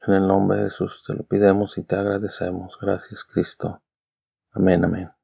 En 0.07 0.13
el 0.13 0.27
nombre 0.27 0.59
de 0.59 0.63
Jesús 0.65 1.03
te 1.05 1.13
lo 1.13 1.23
pidemos 1.23 1.77
y 1.77 1.83
te 1.83 1.97
agradecemos. 1.97 2.77
Gracias, 2.79 3.25
Cristo. 3.25 3.81
Amén, 4.53 4.85
amén. 4.85 5.20